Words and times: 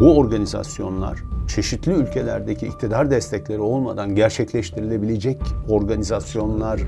Bu 0.00 0.18
organizasyonlar 0.18 1.18
çeşitli 1.48 1.92
ülkelerdeki 1.92 2.66
iktidar 2.66 3.10
destekleri 3.10 3.60
olmadan 3.60 4.14
gerçekleştirilebilecek 4.14 5.40
organizasyonlar 5.68 6.80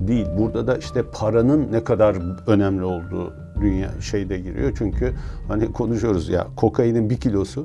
değil. 0.00 0.26
Burada 0.38 0.66
da 0.66 0.76
işte 0.76 1.02
paranın 1.02 1.72
ne 1.72 1.84
kadar 1.84 2.16
önemli 2.46 2.84
olduğu 2.84 3.32
dünya 3.60 3.90
şeyde 4.00 4.38
giriyor. 4.38 4.72
Çünkü 4.78 5.12
hani 5.48 5.72
konuşuyoruz 5.72 6.28
ya 6.28 6.46
kokainin 6.56 7.10
bir 7.10 7.16
kilosu 7.16 7.64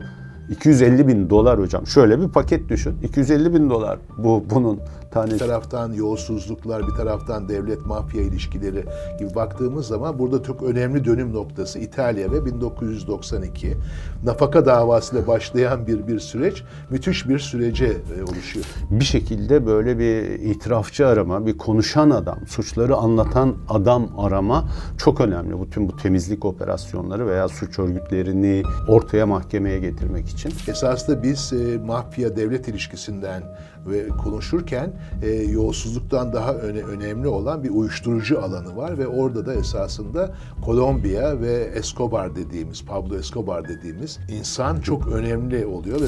250 0.49 1.08
bin 1.08 1.29
dolar 1.29 1.60
hocam. 1.60 1.88
Şöyle 1.88 2.22
bir 2.22 2.28
paket 2.28 2.70
düşün. 2.70 2.96
250 3.04 3.54
bin 3.54 3.70
dolar 3.70 4.00
bu 4.18 4.44
bunun 4.50 4.79
tanesi. 5.12 5.33
Bir 5.33 5.39
taraftan 5.39 5.94
yolsuzluklar, 5.94 6.87
bir 6.87 6.94
taraftan 6.94 7.49
devlet 7.49 7.85
mafya 7.85 8.21
ilişkileri 8.21 8.85
gibi 9.19 9.35
baktığımız 9.35 9.87
zaman 9.87 10.19
burada 10.19 10.43
çok 10.43 10.63
önemli 10.63 11.05
dönüm 11.05 11.33
noktası 11.33 11.79
İtalya 11.79 12.31
ve 12.31 12.46
1992 12.46 13.78
nafaka 14.24 14.65
davasıyla 14.65 15.28
başlayan 15.28 15.87
bir 15.87 16.07
bir 16.07 16.20
süreç 16.20 16.63
müthiş 16.89 17.29
bir 17.29 17.39
sürece 17.39 17.85
e, 17.85 18.23
oluşuyor. 18.23 18.65
Bir 18.89 19.05
şekilde 19.05 19.65
böyle 19.65 19.99
bir 19.99 20.23
itirafçı 20.39 21.07
arama, 21.07 21.45
bir 21.45 21.57
konuşan 21.57 22.09
adam, 22.09 22.39
suçları 22.48 22.95
anlatan 22.95 23.55
adam 23.70 24.09
arama 24.17 24.70
çok 24.98 25.21
önemli. 25.21 25.62
Bütün 25.62 25.87
bu 25.87 25.95
temizlik 25.95 26.45
operasyonları 26.45 27.27
veya 27.27 27.48
suç 27.48 27.79
örgütlerini 27.79 28.63
ortaya 28.87 29.26
mahkemeye 29.26 29.79
getirmek 29.79 30.29
için. 30.29 30.53
Esasında 30.67 31.23
biz 31.23 31.53
e, 31.53 31.77
mafya 31.77 32.35
devlet 32.35 32.67
ilişkisinden 32.67 33.43
ve 33.88 34.07
konuşurken 34.07 34.93
e, 35.21 35.29
yolsuzluktan 35.29 36.33
daha 36.33 36.53
öne, 36.53 36.83
önemli 36.83 37.27
olan 37.27 37.63
bir 37.63 37.70
uyuşturucu 37.70 38.43
alanı 38.43 38.77
var 38.77 38.97
ve 38.97 39.07
orada 39.07 39.45
da 39.45 39.53
esasında 39.53 40.35
Kolombiya 40.65 41.41
ve 41.41 41.71
Escobar 41.75 42.35
dediğimiz, 42.35 42.85
Pablo 42.85 43.15
Escobar 43.15 43.67
dediğimiz 43.67 44.20
insan 44.29 44.81
çok 44.81 45.07
önemli 45.07 45.65
oluyor. 45.65 45.99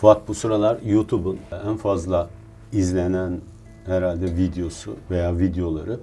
Fuat 0.00 0.28
bu 0.28 0.34
sıralar 0.34 0.78
YouTube'un 0.82 1.38
en 1.68 1.76
fazla 1.76 2.28
izlenen 2.72 3.40
herhalde 3.86 4.36
videosu 4.36 4.96
veya 5.10 5.38
videoları 5.38 6.00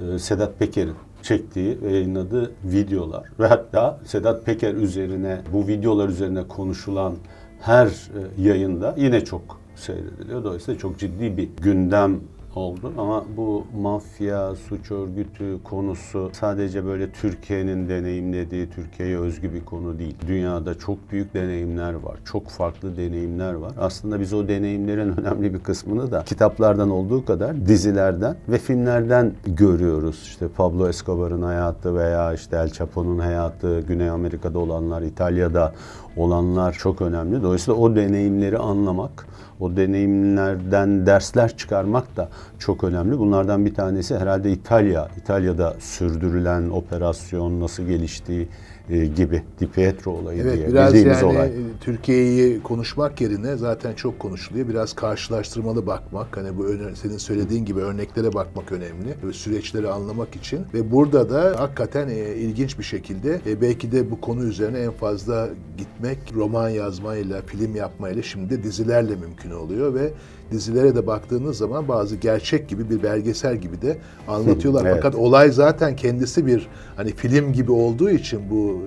e, 0.00 0.18
Sedat 0.18 0.58
Peker'in 0.58 0.94
çektiği 1.26 1.82
ve 1.82 1.92
yayınladığı 1.92 2.52
videolar 2.64 3.24
ve 3.40 3.46
hatta 3.46 4.00
Sedat 4.04 4.44
Peker 4.44 4.74
üzerine 4.74 5.40
bu 5.52 5.68
videolar 5.68 6.08
üzerine 6.08 6.48
konuşulan 6.48 7.14
her 7.60 7.86
e, 7.86 8.42
yayında 8.42 8.94
yine 8.98 9.24
çok 9.24 9.60
seyrediliyor. 9.74 10.44
Dolayısıyla 10.44 10.80
çok 10.80 10.98
ciddi 10.98 11.36
bir 11.36 11.48
gündem 11.62 12.20
oldu 12.56 12.92
ama 12.98 13.24
bu 13.36 13.66
mafya, 13.80 14.54
suç 14.54 14.90
örgütü 14.90 15.58
konusu 15.64 16.30
sadece 16.32 16.84
böyle 16.84 17.12
Türkiye'nin 17.12 17.88
deneyimlediği, 17.88 18.70
Türkiye'ye 18.70 19.18
özgü 19.18 19.52
bir 19.52 19.64
konu 19.64 19.98
değil. 19.98 20.16
Dünyada 20.26 20.78
çok 20.78 21.12
büyük 21.12 21.34
deneyimler 21.34 21.94
var, 21.94 22.18
çok 22.24 22.48
farklı 22.48 22.96
deneyimler 22.96 23.54
var. 23.54 23.72
Aslında 23.78 24.20
biz 24.20 24.32
o 24.32 24.48
deneyimlerin 24.48 25.16
önemli 25.20 25.54
bir 25.54 25.58
kısmını 25.58 26.10
da 26.10 26.22
kitaplardan 26.22 26.90
olduğu 26.90 27.24
kadar 27.24 27.66
dizilerden 27.66 28.36
ve 28.48 28.58
filmlerden 28.58 29.32
görüyoruz. 29.46 30.22
İşte 30.22 30.48
Pablo 30.48 30.88
Escobar'ın 30.88 31.42
hayatı 31.42 31.94
veya 31.96 32.34
işte 32.34 32.56
El 32.56 32.70
Chapo'nun 32.70 33.18
hayatı, 33.18 33.80
Güney 33.80 34.10
Amerika'da 34.10 34.58
olanlar, 34.58 35.02
İtalya'da 35.02 35.72
olanlar 36.16 36.72
çok 36.72 37.02
önemli. 37.02 37.42
Dolayısıyla 37.42 37.80
o 37.80 37.96
deneyimleri 37.96 38.58
anlamak, 38.58 39.26
o 39.60 39.76
deneyimlerden 39.76 41.06
dersler 41.06 41.56
çıkarmak 41.56 42.16
da 42.16 42.28
çok 42.58 42.84
önemli. 42.84 43.18
Bunlardan 43.18 43.66
bir 43.66 43.74
tanesi 43.74 44.18
herhalde 44.18 44.52
İtalya. 44.52 45.08
İtalya'da 45.16 45.74
sürdürülen 45.80 46.70
operasyon 46.70 47.60
nasıl 47.60 47.82
geliştiği 47.82 48.48
e, 48.90 49.06
gibi 49.06 49.42
Di 49.60 49.66
Pietro 49.66 50.10
olayı 50.10 50.42
evet, 50.42 50.56
diye 50.56 50.68
biraz 50.68 50.94
bildiğimiz 50.94 51.22
yani 51.22 51.32
olay. 51.32 51.50
Türkiye'yi 51.80 52.62
konuşmak 52.62 53.20
yerine 53.20 53.56
zaten 53.56 53.94
çok 53.94 54.18
konuşuluyor. 54.18 54.68
Biraz 54.68 54.92
karşılaştırmalı 54.92 55.86
bakmak, 55.86 56.36
hani 56.36 56.56
bu 56.58 56.66
senin 56.94 57.18
söylediğin 57.18 57.64
gibi 57.64 57.80
örneklere 57.80 58.34
bakmak 58.34 58.72
önemli. 58.72 59.32
Süreçleri 59.32 59.88
anlamak 59.88 60.36
için 60.36 60.60
ve 60.74 60.92
burada 60.92 61.30
da 61.30 61.60
hakikaten 61.60 62.08
e, 62.08 62.34
ilginç 62.34 62.78
bir 62.78 62.84
şekilde 62.84 63.40
e, 63.46 63.60
belki 63.60 63.92
de 63.92 64.10
bu 64.10 64.20
konu 64.20 64.44
üzerine 64.44 64.78
en 64.78 64.92
fazla 64.92 65.48
gitmek 65.78 66.18
roman 66.34 66.68
yazmayla, 66.68 67.42
film 67.42 67.76
yapmayla 67.76 68.22
şimdi 68.22 68.50
de 68.50 68.62
dizilerle 68.62 69.16
mümkün 69.16 69.50
oluyor 69.50 69.94
ve 69.94 70.12
dizilere 70.50 70.94
de 70.94 71.06
baktığınız 71.06 71.58
zaman 71.58 71.88
bazı 71.88 72.16
gerçek 72.16 72.68
gibi 72.68 72.90
bir 72.90 73.02
belgesel 73.02 73.56
gibi 73.56 73.82
de 73.82 73.98
anlatıyorlar. 74.28 74.84
Evet. 74.84 74.94
Fakat 74.94 75.14
olay 75.14 75.50
zaten 75.50 75.96
kendisi 75.96 76.46
bir 76.46 76.68
hani 76.96 77.12
film 77.12 77.52
gibi 77.52 77.72
olduğu 77.72 78.10
için 78.10 78.40
bu 78.50 78.82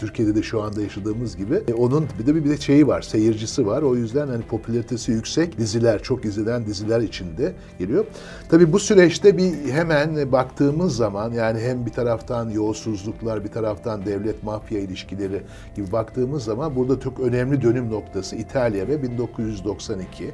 Türkiye'de 0.00 0.34
de 0.34 0.42
şu 0.42 0.62
anda 0.62 0.82
yaşadığımız 0.82 1.36
gibi 1.36 1.62
e, 1.68 1.74
onun 1.74 2.06
bir 2.18 2.26
de 2.26 2.34
bir 2.34 2.50
de 2.50 2.56
şeyi 2.56 2.86
var, 2.86 3.02
seyircisi 3.02 3.66
var. 3.66 3.82
O 3.82 3.96
yüzden 3.96 4.28
hani 4.28 4.42
popülaritesi 4.42 5.12
yüksek 5.12 5.58
diziler, 5.58 6.02
çok 6.02 6.24
izlenen 6.24 6.66
diziler 6.66 7.00
içinde 7.00 7.52
geliyor. 7.78 8.04
Tabii 8.48 8.72
bu 8.72 8.78
süreçte 8.78 9.36
bir 9.36 9.72
hemen 9.72 10.32
baktığımız 10.32 10.96
zaman 10.96 11.32
yani 11.32 11.60
hem 11.60 11.86
bir 11.86 11.90
taraftan 11.92 12.50
yolsuzluklar, 12.50 13.44
bir 13.44 13.48
taraftan 13.48 14.06
devlet 14.06 14.42
mafya 14.42 14.80
ilişkileri 14.80 15.42
gibi 15.76 15.92
baktığımız 15.92 16.44
zaman 16.44 16.76
burada 16.76 17.00
çok 17.00 17.20
önemli 17.20 17.62
dönüm 17.62 17.90
noktası 17.90 18.36
İtalya 18.36 18.88
ve 18.88 19.02
1992 19.02 20.30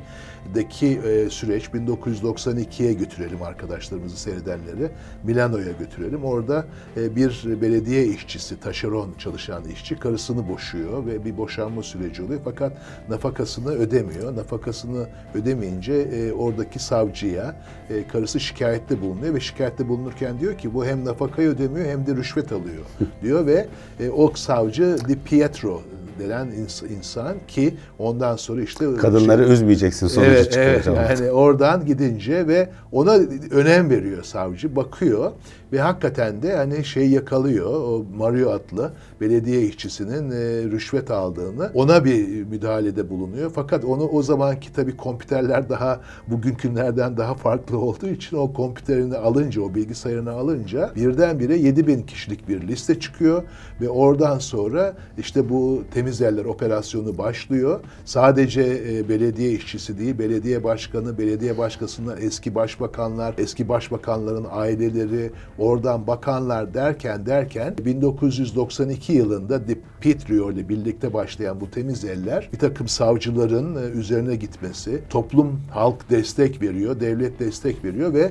deki 0.64 1.00
e, 1.08 1.30
süreç 1.30 1.66
1992'ye 1.66 2.92
götürelim 2.92 3.42
arkadaşlarımızı 3.42 4.16
seyredenleri. 4.16 4.90
Milano'ya 5.24 5.72
götürelim. 5.78 6.24
Orada 6.24 6.66
e, 6.96 7.16
bir 7.16 7.60
belediye 7.60 8.06
işçisi, 8.06 8.60
taşeron 8.60 9.14
çalışan 9.18 9.64
işçi 9.64 9.98
karısını 9.98 10.48
boşuyor 10.48 11.06
ve 11.06 11.24
bir 11.24 11.36
boşanma 11.36 11.82
süreci 11.82 12.22
oluyor. 12.22 12.40
Fakat 12.44 12.72
nafakasını 13.08 13.70
ödemiyor. 13.70 14.36
Nafakasını 14.36 15.06
ödemeyince 15.34 15.94
e, 15.94 16.32
oradaki 16.32 16.78
savcıya 16.78 17.56
e, 17.90 18.08
karısı 18.08 18.40
şikayette 18.40 19.00
bulunuyor 19.00 19.34
ve 19.34 19.40
şikayette 19.40 19.88
bulunurken 19.88 20.40
diyor 20.40 20.58
ki 20.58 20.74
bu 20.74 20.86
hem 20.86 21.04
nafakayı 21.04 21.48
ödemiyor 21.48 21.86
hem 21.86 22.06
de 22.06 22.16
rüşvet 22.16 22.52
alıyor 22.52 22.84
diyor 23.22 23.46
ve 23.46 23.66
e, 24.00 24.10
o 24.10 24.32
savcı 24.34 24.96
Di 25.08 25.18
Pietro 25.18 25.82
denen 26.18 26.46
ins- 26.50 26.88
insan 26.98 27.34
ki 27.48 27.74
ondan 27.98 28.36
sonra 28.36 28.62
işte 28.62 28.94
Kadınları 28.94 29.44
üzmeyeceksin 29.44 30.06
sonucu 30.06 30.30
evet, 30.30 30.44
çıkıyor. 30.44 30.66
evet, 30.66 31.20
yani 31.20 31.30
oradan 31.30 31.86
gidince 31.86 32.48
ve 32.48 32.68
ona 32.92 33.12
önem 33.50 33.90
veriyor 33.90 34.22
savcı, 34.22 34.76
bakıyor 34.76 35.30
ve 35.74 35.80
hakikaten 35.80 36.42
de 36.42 36.56
hani 36.56 36.84
şey 36.84 37.10
yakalıyor 37.10 37.66
o 37.66 38.04
Mario 38.16 38.50
adlı 38.50 38.92
belediye 39.20 39.62
işçisinin 39.62 40.30
e, 40.30 40.70
rüşvet 40.70 41.10
aldığını 41.10 41.70
ona 41.74 42.04
bir 42.04 42.44
müdahalede 42.44 43.10
bulunuyor. 43.10 43.50
Fakat 43.54 43.84
onu 43.84 44.08
o 44.08 44.22
zamanki 44.22 44.72
tabii 44.72 44.96
kompüterler 44.96 45.68
daha 45.68 46.00
bugünkülerden 46.28 47.16
daha 47.16 47.34
farklı 47.34 47.78
olduğu 47.78 48.08
için 48.08 48.36
o 48.36 48.52
kompüterini 48.52 49.16
alınca 49.16 49.62
o 49.62 49.74
bilgisayarını 49.74 50.32
alınca 50.32 50.92
birdenbire 50.96 51.56
7000 51.56 52.02
kişilik 52.02 52.48
bir 52.48 52.68
liste 52.68 53.00
çıkıyor 53.00 53.42
ve 53.80 53.88
oradan 53.88 54.38
sonra 54.38 54.96
işte 55.18 55.48
bu 55.48 55.82
temiz 55.94 56.20
yerler 56.20 56.44
operasyonu 56.44 57.18
başlıyor. 57.18 57.80
Sadece 58.04 58.82
e, 58.88 59.08
belediye 59.08 59.52
işçisi 59.52 59.98
değil, 59.98 60.18
belediye 60.18 60.64
başkanı, 60.64 61.18
belediye 61.18 61.58
başkasından 61.58 62.16
eski 62.20 62.54
başbakanlar, 62.54 63.34
eski 63.38 63.68
başbakanların 63.68 64.46
aileleri, 64.50 65.30
oradan 65.64 66.06
bakanlar 66.06 66.74
derken 66.74 67.26
derken 67.26 67.74
1992 67.84 69.12
yılında 69.12 69.68
Di 69.68 69.78
Pietro 70.00 70.52
ile 70.52 70.68
birlikte 70.68 71.14
başlayan 71.14 71.60
bu 71.60 71.70
temiz 71.70 72.04
eller 72.04 72.48
bir 72.52 72.58
takım 72.58 72.88
savcıların 72.88 73.76
e, 73.76 73.98
üzerine 73.98 74.36
gitmesi, 74.36 75.00
toplum, 75.10 75.60
halk 75.70 76.10
destek 76.10 76.62
veriyor, 76.62 77.00
devlet 77.00 77.38
destek 77.38 77.84
veriyor 77.84 78.14
ve 78.14 78.30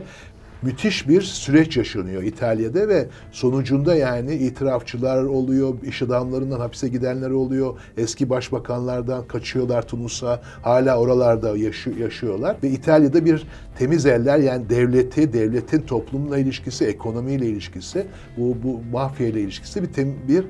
müthiş 0.64 1.08
bir 1.08 1.22
süreç 1.22 1.78
yaşanıyor 1.78 2.24
İtalya'da 2.24 2.88
ve 2.88 3.08
sonucunda 3.32 3.96
yani 3.96 4.36
itirafçılar 4.36 5.24
oluyor, 5.24 5.74
iş 5.84 6.02
adamlarından 6.02 6.60
hapise 6.60 6.88
gidenler 6.88 7.30
oluyor, 7.30 7.74
eski 7.98 8.30
başbakanlardan 8.30 9.28
kaçıyorlar 9.28 9.88
Tunus'a, 9.88 10.42
hala 10.62 11.00
oralarda 11.00 11.58
yaşı- 11.58 11.90
yaşıyorlar 12.00 12.56
ve 12.64 12.70
İtalya'da 12.70 13.26
bir 13.26 13.48
temiz 13.80 14.06
eller 14.06 14.38
yani 14.38 14.70
devleti, 14.70 15.34
devletin 15.34 15.82
toplumla 15.82 16.38
ilişkisi, 16.38 16.86
ekonomiyle 16.86 17.46
ilişkisi, 17.46 18.06
bu, 18.38 18.58
bu 18.64 18.82
mafya 18.92 19.28
ile 19.28 19.42
ilişkisi 19.42 19.84
bir, 19.84 19.88
tem- 19.88 20.28
bir 20.28 20.46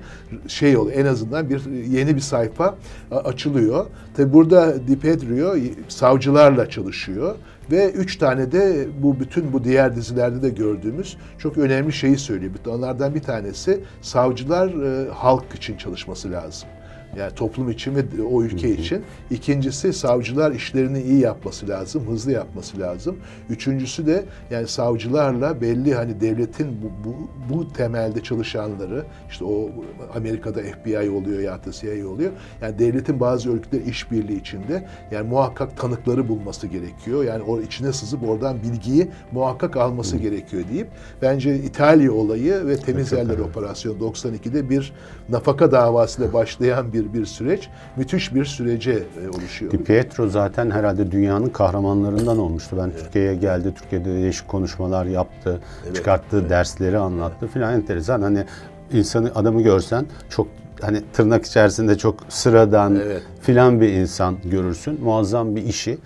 şey 0.48 0.78
oluyor. 0.78 0.98
En 0.98 1.06
azından 1.06 1.50
bir 1.50 1.62
yeni 1.90 2.16
bir 2.16 2.22
sayfa 2.22 2.76
açılıyor. 3.12 3.86
Tabi 4.18 4.34
burada 4.34 4.88
Di 4.88 5.00
Pedro 5.00 5.56
savcılarla 5.88 6.70
çalışıyor. 6.70 7.36
Ve 7.71 7.92
üç 7.92 8.18
tane 8.18 8.51
de 8.51 8.88
bu 9.04 9.19
bütün 9.19 9.54
bu 9.54 9.63
diğer 9.63 9.95
dizilerde 9.95 10.42
de 10.42 10.50
gördüğümüz 10.50 11.18
çok 11.38 11.57
önemli 11.57 11.94
şeyi 11.94 12.18
söylüyor. 12.18 12.51
Onlardan 12.68 13.15
bir 13.15 13.21
tanesi 13.21 13.83
savcılar 14.01 14.68
e, 14.68 15.10
halk 15.10 15.56
için 15.56 15.77
çalışması 15.77 16.31
lazım. 16.31 16.69
Yani 17.18 17.36
toplum 17.36 17.69
için 17.69 17.95
ve 17.95 18.24
o 18.31 18.44
ülke 18.44 18.69
için. 18.69 19.01
İkincisi 19.31 19.94
savcılar 19.94 20.51
işlerini 20.51 21.01
iyi 21.01 21.19
yapması 21.19 21.69
lazım, 21.69 22.07
hızlı 22.07 22.31
yapması 22.31 22.80
lazım. 22.80 23.18
Üçüncüsü 23.50 24.07
de 24.07 24.25
yani 24.51 24.68
savcılarla 24.68 25.62
belli 25.62 25.94
hani 25.94 26.21
devletin 26.21 26.68
bu, 26.81 27.10
bu, 27.10 27.15
bu 27.50 27.74
temelde 27.74 28.24
çalışanları 28.24 29.06
işte 29.30 29.45
o 29.45 29.69
Amerika'da 30.15 30.62
FBI 30.62 31.10
oluyor 31.10 31.39
ya 31.39 31.65
da 31.65 31.71
CIA 31.71 32.07
oluyor. 32.07 32.31
Yani 32.62 32.80
devletin 32.80 33.19
bazı 33.19 33.54
örgütler 33.54 33.81
işbirliği 33.81 34.39
içinde 34.39 34.88
yani 35.12 35.30
muhakkak 35.30 35.77
tanıkları 35.77 36.30
bulması 36.30 36.68
gerekiyor. 36.68 37.24
Yani 37.24 37.44
o 37.44 37.62
içine 37.62 37.94
sızıp 37.94 38.30
oradan 38.30 38.63
bilgiyi 38.63 39.07
muhakkak 39.31 39.77
alması 39.77 40.18
gerekiyor 40.18 40.63
deyip 40.74 40.88
bence 41.21 41.56
İtalya 41.56 42.12
olayı 42.12 42.68
ve 42.68 42.77
Temiz 42.77 43.12
Yerler 43.12 43.38
Operasyonu 43.38 43.98
92'de 43.98 44.69
bir 44.69 44.94
nafaka 45.30 45.71
davasıyla 45.71 46.33
başlayan 46.33 46.94
bir 46.94 47.03
bir 47.14 47.26
süreç 47.26 47.70
müthiş 47.96 48.36
bir 48.36 48.46
sürece 48.46 48.92
e, 48.92 49.30
oluşuyor. 49.30 49.72
Di 49.72 49.84
Pietro 49.84 50.28
zaten 50.30 50.72
herhalde 50.72 51.12
dünyanın 51.12 51.50
kahramanlarından 51.50 52.38
olmuştu. 52.38 52.78
Ben 52.80 52.92
Türkiye'ye 52.92 53.36
geldi, 53.36 53.74
Türkiye'de 53.82 54.14
değişik 54.14 54.48
konuşmalar 54.48 55.06
yaptı, 55.06 55.60
çıkarttığı 55.94 56.50
dersleri 56.50 56.98
anlattı 56.98 57.48
filan 57.48 57.74
enteresan. 57.74 58.22
Hani 58.22 58.46
insanı 58.94 59.32
adamı 59.36 59.62
görsen 59.62 60.06
çok 60.30 60.48
hani 60.82 61.02
tırnak 61.14 61.46
içerisinde 61.46 61.98
çok 61.98 62.16
sıradan 62.30 62.96
Evet. 62.96 63.24
filan 63.42 63.82
bir 63.82 63.90
insan 63.90 64.38
görürsün. 64.44 65.00
Muazzam 65.04 65.56
bir 65.56 65.64
işi 65.64 65.98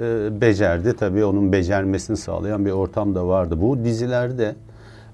e, 0.00 0.40
becerdi. 0.40 0.96
Tabii 0.96 1.24
onun 1.24 1.52
becermesini 1.52 2.16
sağlayan 2.16 2.66
bir 2.66 2.70
ortam 2.70 3.14
da 3.14 3.26
vardı. 3.26 3.60
Bu 3.60 3.84
dizilerde 3.84 4.54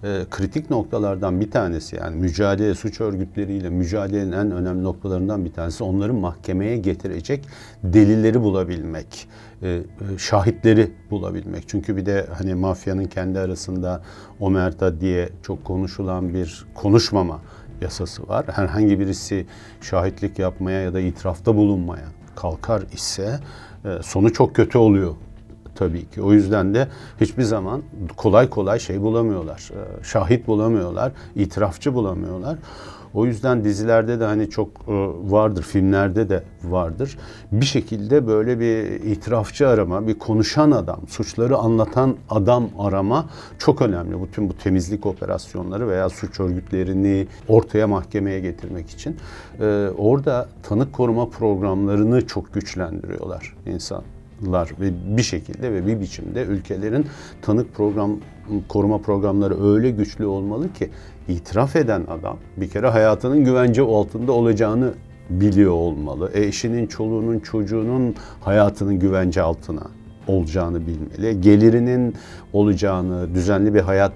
e, 0.05 0.25
kritik 0.31 0.71
noktalardan 0.71 1.41
bir 1.41 1.51
tanesi 1.51 1.97
yani 1.97 2.17
mücadele 2.17 2.75
suç 2.75 3.01
örgütleriyle 3.01 3.71
mücadelenin 3.71 4.33
en 4.33 4.51
önemli 4.51 4.85
noktalarından 4.85 5.45
bir 5.45 5.53
tanesi 5.53 5.85
onları 5.85 6.15
mahkemeye 6.15 6.77
getirecek 6.77 7.45
delilleri 7.83 8.41
bulabilmek, 8.41 9.29
e, 9.63 9.69
e, 9.69 9.83
şahitleri 10.19 10.91
bulabilmek. 11.11 11.69
Çünkü 11.69 11.97
bir 11.97 12.07
de 12.07 12.27
hani 12.39 12.55
mafyanın 12.55 13.05
kendi 13.05 13.39
arasında 13.39 14.03
omerta 14.41 15.01
diye 15.01 15.29
çok 15.43 15.65
konuşulan 15.65 16.35
bir 16.35 16.67
konuşmama 16.75 17.41
yasası 17.81 18.29
var. 18.29 18.47
Herhangi 18.49 19.01
birisi 19.01 19.47
şahitlik 19.81 20.39
yapmaya 20.39 20.81
ya 20.81 20.95
da 20.95 21.01
itirafta 21.01 21.57
bulunmaya 21.57 22.07
kalkar 22.37 22.83
ise 22.93 23.41
e, 23.85 23.89
sonu 24.03 24.33
çok 24.33 24.55
kötü 24.55 24.79
oluyor 24.79 25.15
tabii 25.75 26.09
ki. 26.11 26.23
O 26.23 26.33
yüzden 26.33 26.75
de 26.75 26.89
hiçbir 27.21 27.43
zaman 27.43 27.83
kolay 28.17 28.51
kolay 28.51 28.79
şey 28.79 29.01
bulamıyorlar. 29.01 29.71
e, 30.01 30.05
Şahit 30.05 30.47
bulamıyorlar, 30.47 31.13
itirafçı 31.37 31.95
bulamıyorlar. 31.95 32.59
O 33.15 33.27
yüzden 33.27 33.65
dizilerde 33.65 34.21
de 34.21 34.25
hani 34.25 34.51
çok 34.51 34.69
e, 34.69 34.93
vardır, 35.31 35.63
filmlerde 35.63 36.29
de 36.29 36.43
vardır. 36.65 37.19
Bir 37.53 37.67
şekilde 37.67 38.27
böyle 38.27 38.61
bir 38.61 38.85
itirafçı 39.11 39.69
arama, 39.69 40.07
bir 40.07 40.19
konuşan 40.19 40.71
adam, 40.71 41.01
suçları 41.09 41.57
anlatan 41.57 42.17
adam 42.31 42.69
arama 42.79 43.27
çok 43.59 43.83
önemli. 43.83 44.23
Bütün 44.23 44.49
bu 44.49 44.57
temizlik 44.57 45.07
operasyonları 45.07 45.89
veya 45.89 46.09
suç 46.09 46.41
örgütlerini 46.41 47.27
ortaya 47.49 47.87
mahkemeye 47.87 48.41
getirmek 48.41 48.91
için. 48.91 49.17
E, 49.61 49.89
Orada 49.99 50.49
tanık 50.63 50.93
koruma 50.93 51.29
programlarını 51.29 52.27
çok 52.27 52.55
güçlendiriyorlar 52.55 53.57
insan 53.67 54.03
lar 54.53 54.71
ve 54.81 55.17
bir 55.17 55.23
şekilde 55.23 55.73
ve 55.73 55.87
bir 55.87 56.01
biçimde 56.01 56.43
ülkelerin 56.43 57.07
tanık 57.43 57.75
program 57.75 58.17
koruma 58.69 58.99
programları 58.99 59.73
öyle 59.73 59.91
güçlü 59.91 60.27
olmalı 60.27 60.73
ki 60.73 60.91
itiraf 61.29 61.77
eden 61.77 62.03
adam 62.09 62.37
bir 62.57 62.69
kere 62.69 62.89
hayatının 62.89 63.45
güvence 63.45 63.83
altında 63.83 64.33
olacağını 64.33 64.95
biliyor 65.31 65.73
olmalı. 65.73 66.31
E, 66.35 66.45
eşinin, 66.45 66.87
çoluğunun, 66.87 67.39
çocuğunun 67.39 68.15
hayatının 68.41 68.99
güvence 68.99 69.43
altına 69.43 69.83
olacağını 70.27 70.87
bilmeli. 70.87 71.41
Gelirinin 71.41 72.15
olacağını, 72.53 73.35
düzenli 73.35 73.75
bir 73.75 73.81
hayat 73.81 74.13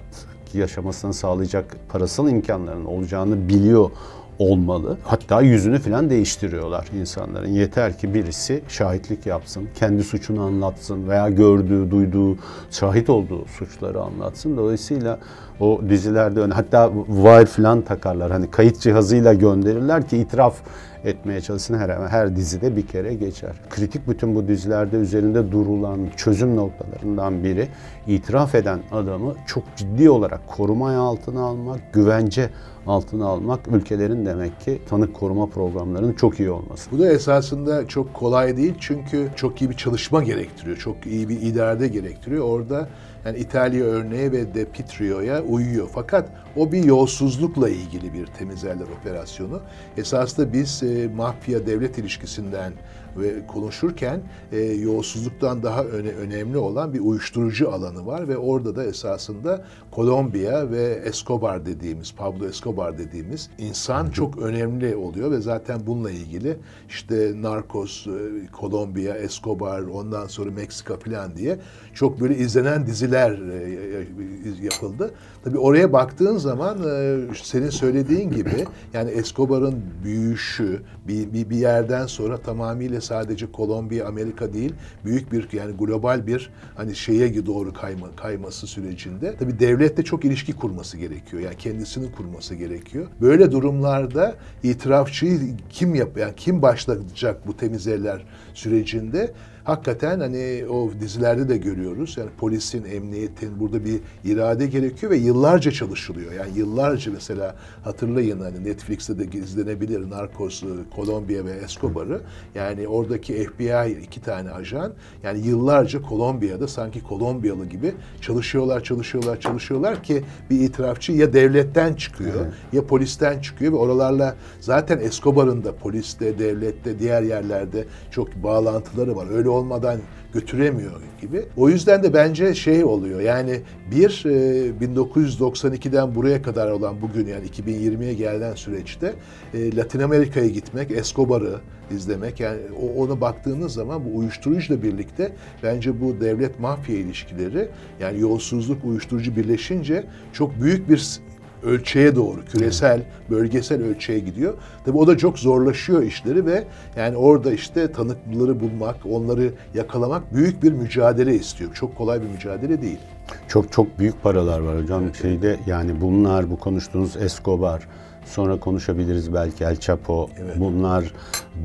yaşamasını 0.53 1.13
sağlayacak 1.13 1.77
parasal 1.89 2.29
imkanlarının 2.29 2.85
olacağını 2.85 3.49
biliyor 3.49 3.91
olmalı. 4.39 4.97
Hatta 5.03 5.41
yüzünü 5.41 5.79
falan 5.79 6.09
değiştiriyorlar 6.09 6.87
insanların. 6.99 7.47
Yeter 7.47 7.97
ki 7.97 8.13
birisi 8.13 8.61
şahitlik 8.67 9.25
yapsın, 9.25 9.67
kendi 9.75 10.03
suçunu 10.03 10.41
anlatsın 10.41 11.09
veya 11.09 11.29
gördüğü, 11.29 11.91
duyduğu, 11.91 12.37
şahit 12.71 13.09
olduğu 13.09 13.45
suçları 13.45 14.01
anlatsın. 14.01 14.57
Dolayısıyla 14.57 15.19
o 15.59 15.81
dizilerde 15.89 16.41
öyle- 16.41 16.53
hatta 16.53 16.91
wire 17.07 17.45
falan 17.45 17.81
takarlar. 17.81 18.31
Hani 18.31 18.51
kayıt 18.51 18.79
cihazıyla 18.79 19.33
gönderirler 19.33 20.07
ki 20.07 20.17
itiraf 20.17 20.55
etmeye 21.03 21.41
çalışsın 21.41 21.77
her 21.77 21.89
her 21.89 22.35
dizide 22.35 22.75
bir 22.75 22.87
kere 22.87 23.13
geçer. 23.13 23.51
Kritik 23.69 24.07
bütün 24.07 24.35
bu 24.35 24.47
dizilerde 24.47 24.97
üzerinde 24.97 25.51
durulan 25.51 25.99
çözüm 26.17 26.55
noktalarından 26.55 27.43
biri 27.43 27.67
itiraf 28.07 28.55
eden 28.55 28.79
adamı 28.91 29.33
çok 29.47 29.63
ciddi 29.75 30.09
olarak 30.09 30.47
korumaya 30.47 30.99
altına 30.99 31.41
almak, 31.41 31.93
güvence 31.93 32.49
altına 32.89 33.25
almak 33.25 33.67
ülkelerin 33.67 34.25
demek 34.25 34.61
ki 34.61 34.81
tanık 34.89 35.13
koruma 35.13 35.45
programlarının 35.45 36.13
çok 36.13 36.39
iyi 36.39 36.49
olması. 36.49 36.91
Bu 36.91 36.99
da 36.99 37.11
esasında 37.11 37.87
çok 37.87 38.13
kolay 38.13 38.57
değil 38.57 38.73
çünkü 38.79 39.29
çok 39.35 39.61
iyi 39.61 39.69
bir 39.69 39.75
çalışma 39.75 40.23
gerektiriyor. 40.23 40.77
Çok 40.77 41.05
iyi 41.05 41.29
bir 41.29 41.41
idarede 41.41 41.87
gerektiriyor. 41.87 42.45
Orada 42.45 42.89
yani 43.25 43.37
İtalya 43.37 43.85
örneği 43.85 44.31
ve 44.31 44.53
De 44.53 44.65
Pitrio'ya 44.65 45.43
uyuyor. 45.43 45.89
Fakat 45.93 46.29
o 46.55 46.71
bir 46.71 46.83
yolsuzlukla 46.83 47.69
ilgili 47.69 48.13
bir 48.13 48.25
temizlerler 48.25 48.85
operasyonu. 49.01 49.61
Esasında 49.97 50.53
biz 50.53 50.83
e, 50.83 51.07
mafya 51.07 51.67
devlet 51.67 51.97
ilişkisinden 51.97 52.73
ve 53.17 53.47
konuşurken 53.47 54.21
e, 54.51 54.59
yolsuzluktan 54.59 55.63
daha 55.63 55.83
öne, 55.83 56.09
önemli 56.09 56.57
olan 56.57 56.93
bir 56.93 56.99
uyuşturucu 56.99 57.71
alanı 57.71 58.05
var 58.05 58.27
ve 58.27 58.37
orada 58.37 58.75
da 58.75 58.83
esasında 58.83 59.65
Kolombiya 59.91 60.71
ve 60.71 61.01
Escobar 61.05 61.65
dediğimiz, 61.65 62.13
Pablo 62.15 62.47
Escobar 62.47 62.97
dediğimiz 62.97 63.49
insan 63.57 64.09
çok 64.09 64.37
önemli 64.37 64.95
oluyor 64.95 65.31
ve 65.31 65.41
zaten 65.41 65.79
bununla 65.87 66.11
ilgili 66.11 66.57
işte 66.89 67.31
Narcos, 67.35 68.07
e, 68.07 68.11
Kolombiya, 68.51 69.15
Escobar, 69.15 69.81
ondan 69.81 70.27
sonra 70.27 70.51
Meksika 70.51 70.97
falan 70.97 71.35
diye 71.35 71.59
çok 71.93 72.21
böyle 72.21 72.37
izlenen 72.37 72.87
diziler 72.87 73.08
e, 73.11 74.63
yapıldı. 74.63 75.11
Tabii 75.43 75.57
oraya 75.57 75.93
baktığın 75.93 76.37
zaman 76.37 76.77
e, 76.77 77.17
senin 77.43 77.69
söylediğin 77.69 78.31
gibi 78.31 78.65
yani 78.93 79.11
Escobar'ın 79.11 79.75
büyüyüşü 80.03 80.81
bir, 81.07 81.33
bir, 81.33 81.49
bir 81.49 81.57
yerden 81.57 82.05
sonra 82.05 82.37
tamamıyla 82.37 83.01
sadece 83.01 83.51
Kolombiya, 83.51 84.07
Amerika 84.07 84.53
değil 84.53 84.73
büyük 85.05 85.31
bir 85.31 85.49
yani 85.53 85.77
global 85.77 86.27
bir 86.27 86.49
hani 86.75 86.95
şeye 86.95 87.45
doğru 87.45 87.73
kayma, 87.73 88.15
kayması 88.15 88.67
sürecinde 88.67 89.35
tabii 89.39 89.59
devletle 89.59 90.03
çok 90.03 90.25
ilişki 90.25 90.53
kurması 90.53 90.97
gerekiyor. 90.97 91.43
Yani 91.43 91.55
kendisini 91.57 92.11
kurması 92.11 92.55
gerekiyor. 92.55 93.07
Böyle 93.21 93.51
durumlarda 93.51 94.35
itirafçıyı 94.63 95.39
kim 95.69 95.95
yap 95.95 96.17
yani 96.17 96.33
kim 96.35 96.61
başlatacak 96.61 97.47
bu 97.47 97.57
temiz 97.57 97.87
eller 97.87 98.25
sürecinde 98.53 99.33
hakikaten 99.63 100.19
hani 100.19 100.65
o 100.69 100.89
dizilerde 101.01 101.49
de 101.49 101.57
görüyoruz. 101.57 102.17
Yani 102.17 102.29
polisin, 102.37 102.85
emniyetin 102.85 103.59
burada 103.59 103.85
bir 103.85 103.99
irade 104.23 104.67
gerekiyor 104.67 105.11
ve 105.11 105.17
yıllarca 105.17 105.71
çalışılıyor. 105.71 106.31
Yani 106.33 106.57
yıllarca 106.57 107.11
mesela 107.11 107.55
hatırlayın 107.83 108.39
hani 108.39 108.63
Netflix'te 108.63 109.19
de 109.19 109.37
izlenebilir 109.37 110.09
Narcos, 110.09 110.63
Kolombiya 110.95 111.45
ve 111.45 111.51
Escobar'ı. 111.51 112.21
Yani 112.55 112.87
oradaki 112.87 113.33
FBI 113.33 114.01
iki 114.03 114.21
tane 114.21 114.51
ajan 114.51 114.93
yani 115.23 115.47
yıllarca 115.47 116.01
Kolombiya'da 116.01 116.67
sanki 116.67 117.03
Kolombiyalı 117.03 117.65
gibi 117.65 117.93
çalışıyorlar, 118.21 118.83
çalışıyorlar, 118.83 119.39
çalışıyorlar 119.39 120.03
ki 120.03 120.23
bir 120.49 120.59
itirafçı 120.59 121.11
ya 121.11 121.33
devletten 121.33 121.93
çıkıyor 121.93 122.45
ya 122.73 122.87
polisten 122.87 123.39
çıkıyor 123.39 123.73
ve 123.73 123.75
oralarla 123.75 124.35
zaten 124.59 124.99
Escobar'ın 124.99 125.63
da 125.63 125.75
poliste, 125.75 126.39
devlette, 126.39 126.99
diğer 126.99 127.21
yerlerde 127.21 127.85
çok 128.11 128.35
bağlantıları 128.35 129.15
var. 129.15 129.27
Öyle 129.31 129.48
olmadan 129.49 129.99
götüremiyor 130.33 131.01
gibi. 131.21 131.45
O 131.57 131.69
yüzden 131.69 132.03
de 132.03 132.13
bence 132.13 132.55
şey 132.55 132.83
oluyor 132.83 133.21
yani 133.21 133.61
bir 133.91 134.23
e, 134.25 134.69
1992'den 134.85 136.15
buraya 136.15 136.41
kadar 136.41 136.71
olan 136.71 137.01
bugün 137.01 137.27
yani 137.27 137.45
2020'ye 137.45 138.13
gelen 138.13 138.55
süreçte 138.55 139.13
e, 139.53 139.75
Latin 139.75 139.99
Amerika'ya 139.99 140.47
gitmek, 140.47 140.91
Escobar'ı 140.91 141.59
izlemek 141.91 142.39
yani 142.39 142.59
ona 142.97 143.21
baktığınız 143.21 143.73
zaman 143.73 144.05
bu 144.05 144.17
uyuşturucuyla 144.17 144.83
birlikte 144.83 145.31
bence 145.63 146.01
bu 146.01 146.21
devlet 146.21 146.59
mafya 146.59 146.95
ilişkileri 146.95 147.67
yani 147.99 148.19
yolsuzluk 148.19 148.85
uyuşturucu 148.85 149.35
birleşince 149.35 150.03
çok 150.33 150.61
büyük 150.61 150.89
bir 150.89 151.19
ölçeğe 151.63 152.15
doğru, 152.15 152.45
küresel, 152.45 153.01
bölgesel 153.29 153.83
ölçeğe 153.83 154.19
gidiyor. 154.19 154.53
Tabii 154.85 154.97
o 154.97 155.07
da 155.07 155.17
çok 155.17 155.39
zorlaşıyor 155.39 156.03
işleri 156.03 156.45
ve 156.45 156.63
yani 156.97 157.17
orada 157.17 157.51
işte 157.53 157.91
tanıkları 157.91 158.59
bulmak, 158.59 158.95
onları 159.09 159.53
yakalamak 159.73 160.33
büyük 160.33 160.63
bir 160.63 160.71
mücadele 160.71 161.35
istiyor. 161.35 161.73
Çok 161.73 161.95
kolay 161.97 162.21
bir 162.21 162.27
mücadele 162.27 162.81
değil. 162.81 162.99
Çok 163.47 163.71
çok 163.71 163.99
büyük 163.99 164.23
paralar 164.23 164.59
var 164.59 164.81
hocam. 164.81 165.15
Şeyde 165.21 165.59
yani 165.65 166.01
bunlar 166.01 166.51
bu 166.51 166.59
konuştuğunuz 166.59 167.17
Escobar, 167.17 167.87
sonra 168.25 168.59
konuşabiliriz 168.59 169.33
belki 169.33 169.63
El 169.63 169.75
Chapo. 169.75 170.29
Bunlar 170.55 171.13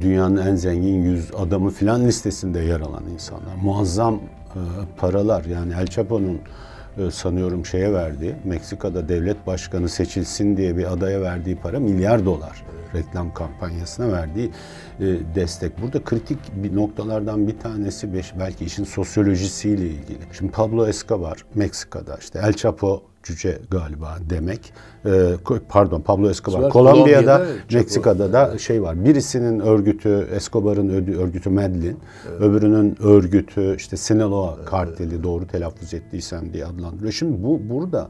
dünyanın 0.00 0.46
en 0.46 0.56
zengin 0.56 1.02
100 1.02 1.30
adamı 1.34 1.70
filan 1.70 2.04
listesinde 2.04 2.60
yer 2.60 2.80
alan 2.80 3.04
insanlar. 3.12 3.54
Muazzam 3.62 4.14
e, 4.14 4.20
paralar 4.96 5.44
yani 5.44 5.72
El 5.80 5.86
Chapo'nun 5.86 6.38
sanıyorum 7.10 7.66
şeye 7.66 7.92
verdiği, 7.92 8.34
Meksika'da 8.44 9.08
devlet 9.08 9.46
başkanı 9.46 9.88
seçilsin 9.88 10.56
diye 10.56 10.76
bir 10.76 10.92
adaya 10.92 11.20
verdiği 11.22 11.56
para 11.56 11.80
milyar 11.80 12.24
dolar. 12.24 12.64
Reklam 12.94 13.34
kampanyasına 13.34 14.12
verdiği 14.12 14.50
e, 15.00 15.04
destek. 15.34 15.82
Burada 15.82 16.04
kritik 16.04 16.38
bir 16.54 16.76
noktalardan 16.76 17.48
bir 17.48 17.58
tanesi 17.58 18.08
belki 18.38 18.64
işin 18.64 18.84
sosyolojisiyle 18.84 19.86
ilgili. 19.86 20.18
Şimdi 20.38 20.52
Pablo 20.52 20.86
Escobar 20.86 21.44
Meksika'da 21.54 22.16
işte 22.16 22.40
El 22.42 22.52
Chapo 22.52 23.02
cüce 23.24 23.58
galiba 23.70 24.18
demek. 24.30 24.72
E, 25.04 25.08
ko- 25.44 25.60
pardon 25.68 26.00
Pablo 26.00 26.30
Escobar 26.30 26.58
Sonra 26.58 26.68
Kolombiya'da, 26.68 27.36
Kolombiya'da. 27.36 27.76
Meksika'da 27.78 28.32
da 28.32 28.58
şey 28.58 28.82
var. 28.82 29.04
Birisinin 29.04 29.60
örgütü 29.60 30.28
Escobar'ın 30.34 30.88
örgütü 31.18 31.50
Medellin, 31.50 31.98
öbürünün 32.40 32.96
örgütü 33.02 33.76
işte 33.76 33.96
Sinaloa 33.96 34.64
karteli 34.64 35.22
doğru 35.22 35.46
telaffuz 35.46 35.94
ettiysem 35.94 36.52
diye 36.52 36.66
adlandırıyor. 36.66 37.12
Şimdi 37.12 37.42
bu 37.42 37.60
burada 37.70 38.08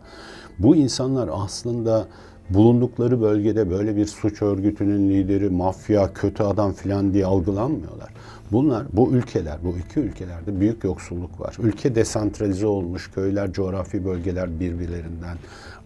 bu 0.58 0.76
insanlar 0.76 1.30
aslında 1.32 2.06
bulundukları 2.54 3.20
bölgede 3.20 3.70
böyle 3.70 3.96
bir 3.96 4.06
suç 4.06 4.42
örgütünün 4.42 5.10
lideri, 5.10 5.50
mafya, 5.50 6.12
kötü 6.12 6.42
adam 6.42 6.72
filan 6.72 7.14
diye 7.14 7.26
algılanmıyorlar. 7.26 8.08
Bunlar, 8.52 8.86
bu 8.92 9.10
ülkeler, 9.10 9.58
bu 9.64 9.74
iki 9.78 10.00
ülkelerde 10.00 10.60
büyük 10.60 10.84
yoksulluk 10.84 11.40
var. 11.40 11.56
Ülke 11.62 11.94
desantralize 11.94 12.66
olmuş, 12.66 13.10
köyler, 13.14 13.52
coğrafi 13.52 14.04
bölgeler 14.04 14.60
birbirlerinden 14.60 15.36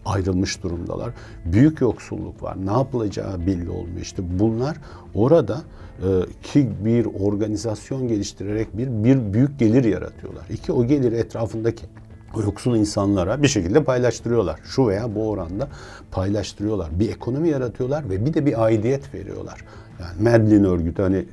ayrılmış 0.05 0.63
durumdalar. 0.63 1.13
Büyük 1.45 1.81
yoksulluk 1.81 2.43
var. 2.43 2.65
Ne 2.65 2.71
yapılacağı 2.71 3.47
belli 3.47 3.69
olmuyor. 3.69 4.01
İşte 4.01 4.23
bunlar 4.39 4.77
orada 5.13 5.61
e, 5.99 6.07
ki 6.43 6.69
bir 6.85 7.05
organizasyon 7.05 8.07
geliştirerek 8.07 8.77
bir, 8.77 8.87
bir 9.03 9.33
büyük 9.33 9.59
gelir 9.59 9.83
yaratıyorlar. 9.83 10.45
İki, 10.49 10.71
o 10.71 10.85
geliri 10.85 11.15
etrafındaki 11.15 11.85
yoksul 12.35 12.75
insanlara 12.75 13.43
bir 13.43 13.47
şekilde 13.47 13.83
paylaştırıyorlar. 13.83 14.59
Şu 14.63 14.87
veya 14.87 15.15
bu 15.15 15.29
oranda 15.29 15.67
paylaştırıyorlar. 16.11 16.99
Bir 16.99 17.09
ekonomi 17.09 17.49
yaratıyorlar 17.49 18.09
ve 18.09 18.25
bir 18.25 18.33
de 18.33 18.45
bir 18.45 18.63
aidiyet 18.63 19.13
veriyorlar. 19.13 19.65
Yani 19.99 20.21
Medlin 20.21 20.63
örgütü 20.63 21.01
hani 21.01 21.25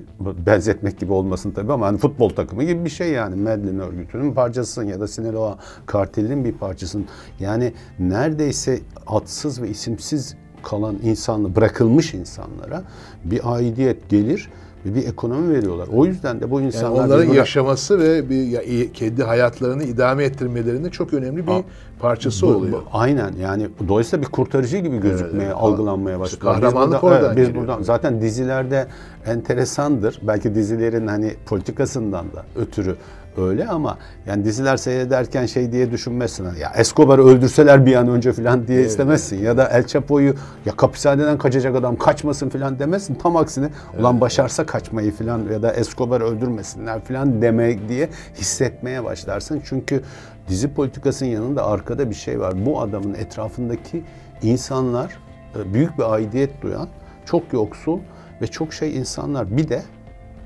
benzetmek 0.46 1.00
gibi 1.00 1.12
olmasın 1.12 1.50
tabii 1.50 1.72
ama 1.72 1.86
hani 1.86 1.98
futbol 1.98 2.28
takımı 2.28 2.64
gibi 2.64 2.84
bir 2.84 2.90
şey 2.90 3.12
yani 3.12 3.36
Medlin 3.36 3.78
örgütünün 3.78 4.34
parçasısın 4.34 4.84
ya 4.84 5.00
da 5.00 5.08
Sinaloa 5.08 5.58
kartelinin 5.86 6.44
bir 6.44 6.52
parçasın. 6.52 7.06
Yani 7.40 7.72
neredeyse 7.98 8.80
adsız 9.06 9.62
ve 9.62 9.68
isimsiz 9.68 10.36
kalan 10.62 10.98
insanlı 11.02 11.56
bırakılmış 11.56 12.14
insanlara 12.14 12.82
bir 13.24 13.54
aidiyet 13.54 14.08
gelir 14.08 14.50
ve 14.86 14.94
bir 14.94 15.06
ekonomi 15.08 15.54
veriyorlar. 15.54 15.88
O 15.92 16.06
yüzden 16.06 16.40
de 16.40 16.50
bu 16.50 16.60
Yani 16.60 16.66
insanlar 16.66 17.04
onların 17.04 17.22
biz 17.22 17.28
buna- 17.30 17.36
yaşaması 17.36 17.98
ve 17.98 18.30
bir 18.30 18.42
ya- 18.42 18.92
kendi 18.92 19.22
hayatlarını 19.22 19.84
idame 19.84 20.24
ettirmelerinin 20.24 20.90
çok 20.90 21.14
önemli 21.14 21.46
bir 21.46 21.52
Aa, 21.52 21.62
parçası 21.98 22.46
Bu- 22.46 22.50
oluyor. 22.50 22.72
bu- 22.72 22.84
aynen 22.92 23.32
yani 23.40 23.68
dolayısıyla 23.88 24.26
bir 24.26 24.30
kurtarıcı 24.30 24.78
gibi 24.78 24.98
gözükmeye, 25.00 25.44
evet. 25.46 25.56
algılanmaya 25.58 26.20
başladı. 26.20 26.40
kahramanlık 26.40 26.94
biz 26.94 27.02
buradan, 27.02 27.16
oradan 27.18 27.36
evet, 27.36 27.48
biz 27.48 27.54
buradan 27.54 27.82
zaten 27.82 28.20
dizilerde 28.20 28.86
enteresandır. 29.26 30.20
Belki 30.22 30.54
dizilerin 30.54 31.06
hani 31.06 31.34
politikasından 31.46 32.24
da 32.34 32.44
ötürü 32.56 32.96
öyle 33.38 33.68
ama 33.68 33.98
yani 34.26 34.44
diziler 34.44 34.76
seyrederken 34.76 35.46
şey 35.46 35.72
diye 35.72 35.90
düşünmezsin. 35.90 36.44
hani, 36.44 36.58
Ya 36.58 36.72
Escobar'ı 36.76 37.24
öldürseler 37.24 37.86
bir 37.86 37.96
an 37.96 38.08
önce 38.08 38.32
falan 38.32 38.66
diye 38.66 38.82
istemezsin. 38.82 39.42
Ya 39.42 39.56
da 39.56 39.68
El 39.68 39.86
Chapo'yu 39.86 40.34
ya 40.66 40.72
hapishaneden 40.76 41.38
kaçacak 41.38 41.76
adam 41.76 41.96
kaçmasın 41.96 42.48
falan 42.48 42.78
demezsin. 42.78 43.14
Tam 43.14 43.36
aksine 43.36 43.68
ulan 43.98 44.20
başarsa 44.20 44.66
kaçmayı 44.66 45.12
falan 45.12 45.42
ya 45.52 45.62
da 45.62 45.72
Escobar'ı 45.72 46.24
öldürmesinler 46.24 47.00
falan 47.00 47.42
demek 47.42 47.88
diye 47.88 48.08
hissetmeye 48.34 49.04
başlarsın. 49.04 49.62
Çünkü 49.64 50.02
dizi 50.48 50.74
politikasının 50.74 51.30
yanında 51.30 51.66
arkada 51.66 52.10
bir 52.10 52.14
şey 52.14 52.40
var. 52.40 52.66
Bu 52.66 52.80
adamın 52.80 53.14
etrafındaki 53.14 54.04
insanlar 54.42 55.16
e, 55.56 55.74
büyük 55.74 55.98
bir 55.98 56.12
aidiyet 56.12 56.62
duyan, 56.62 56.88
çok 57.24 57.52
yoksul 57.52 57.98
ve 58.42 58.46
çok 58.46 58.72
şey 58.72 58.96
insanlar. 58.96 59.56
Bir 59.56 59.68
de 59.68 59.82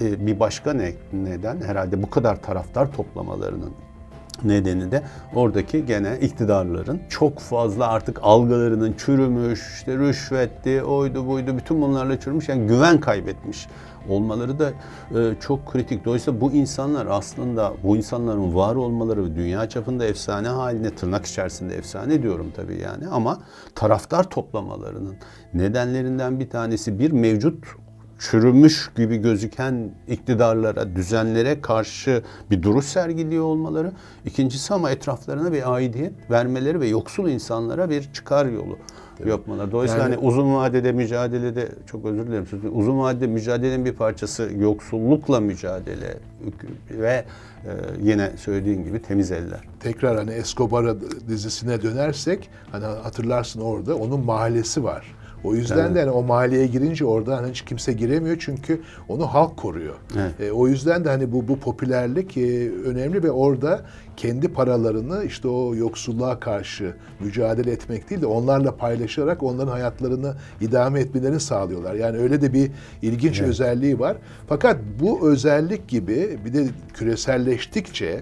e, 0.00 0.26
bir 0.26 0.40
başka 0.40 0.72
ne, 0.72 0.92
neden 1.12 1.60
herhalde 1.60 2.02
bu 2.02 2.10
kadar 2.10 2.42
taraftar 2.42 2.92
toplamalarının 2.92 3.72
nedeni 4.44 4.90
de 4.90 5.02
oradaki 5.34 5.86
gene 5.86 6.18
iktidarların 6.20 7.00
çok 7.08 7.38
fazla 7.38 7.88
artık 7.88 8.18
algılarının 8.22 8.94
çürümüş, 8.98 9.74
işte 9.74 9.98
rüşvetti, 9.98 10.82
oydu 10.82 11.26
buydu 11.26 11.56
bütün 11.56 11.82
bunlarla 11.82 12.20
çürümüş 12.20 12.48
yani 12.48 12.66
güven 12.66 13.00
kaybetmiş 13.00 13.66
olmaları 14.08 14.58
da 14.58 14.70
e, 14.70 15.34
çok 15.40 15.72
kritik. 15.72 16.04
Dolayısıyla 16.04 16.40
bu 16.40 16.52
insanlar 16.52 17.06
aslında 17.06 17.72
bu 17.82 17.96
insanların 17.96 18.54
var 18.54 18.74
olmaları 18.74 19.24
ve 19.24 19.36
dünya 19.36 19.68
çapında 19.68 20.04
efsane 20.04 20.48
haline 20.48 20.90
tırnak 20.90 21.26
içerisinde 21.26 21.76
efsane 21.76 22.22
diyorum 22.22 22.52
tabii 22.56 22.80
yani 22.80 23.08
ama 23.08 23.38
taraftar 23.74 24.30
toplamalarının 24.30 25.16
nedenlerinden 25.54 26.40
bir 26.40 26.50
tanesi 26.50 26.98
bir 26.98 27.10
mevcut 27.10 27.64
çürümüş 28.20 28.90
gibi 28.96 29.16
gözüken 29.16 29.90
iktidarlara, 30.08 30.96
düzenlere 30.96 31.60
karşı 31.60 32.22
bir 32.50 32.62
duruş 32.62 32.84
sergiliyor 32.84 33.44
olmaları. 33.44 33.92
İkincisi 34.24 34.74
ama 34.74 34.90
etraflarına 34.90 35.52
bir 35.52 35.74
aidiyet 35.74 36.12
vermeleri 36.30 36.80
ve 36.80 36.88
yoksul 36.88 37.28
insanlara 37.28 37.90
bir 37.90 38.12
çıkar 38.12 38.46
yolu 38.46 38.78
yapmaları. 39.26 39.72
Dolayısıyla 39.72 40.04
Yani- 40.04 40.14
hani 40.14 40.26
uzun 40.26 40.54
vadede 40.54 40.92
mücadelede 40.92 41.68
çok 41.86 42.04
özür 42.04 42.26
dilerim 42.26 42.46
uzun 42.72 42.98
vadede 42.98 43.26
mücadelenin 43.26 43.84
bir 43.84 43.92
parçası 43.92 44.50
yoksullukla 44.58 45.40
mücadele 45.40 46.16
ve 46.90 47.24
e, 47.64 47.70
yine 48.02 48.30
söylediğin 48.36 48.84
gibi 48.84 49.02
temiz 49.02 49.32
eller. 49.32 49.60
tekrar 49.80 50.16
hani 50.16 50.30
Escobar 50.30 50.96
dizisine 51.28 51.82
dönersek 51.82 52.50
hani 52.72 52.84
hatırlarsın 52.84 53.60
orada 53.60 53.96
onun 53.96 54.20
mahallesi 54.24 54.84
var. 54.84 55.14
O 55.44 55.54
yüzden 55.54 55.78
Evet. 55.78 55.94
de 55.94 56.00
hani 56.00 56.10
o 56.10 56.22
mahalleye 56.22 56.66
girince 56.66 57.04
orada 57.04 57.36
hani 57.36 57.50
hiç 57.50 57.62
kimse 57.62 57.92
giremiyor 57.92 58.36
çünkü 58.40 58.80
onu 59.08 59.26
halk 59.26 59.56
koruyor. 59.56 59.94
Evet. 60.16 60.40
E, 60.40 60.52
o 60.52 60.68
yüzden 60.68 61.04
de 61.04 61.08
hani 61.08 61.32
bu 61.32 61.48
bu 61.48 61.58
popülerlik 61.60 62.36
e, 62.36 62.70
önemli 62.70 63.22
ve 63.22 63.30
orada 63.30 63.82
kendi 64.16 64.48
paralarını 64.48 65.24
işte 65.24 65.48
o 65.48 65.74
yoksulluğa 65.74 66.40
karşı 66.40 66.94
mücadele 67.20 67.70
etmek 67.70 68.10
değil 68.10 68.20
de 68.22 68.26
onlarla 68.26 68.76
paylaşarak 68.76 69.42
onların 69.42 69.72
hayatlarını 69.72 70.34
idame 70.60 71.00
etmelerini 71.00 71.40
sağlıyorlar. 71.40 71.94
Yani 71.94 72.18
öyle 72.18 72.42
de 72.42 72.52
bir 72.52 72.70
ilginç 73.02 73.40
özelliği 73.40 73.98
var. 73.98 74.16
Fakat 74.48 74.76
bu 75.00 75.30
özellik 75.30 75.88
gibi 75.88 76.38
bir 76.44 76.54
de 76.54 76.66
küreselleştikçe 76.94 78.20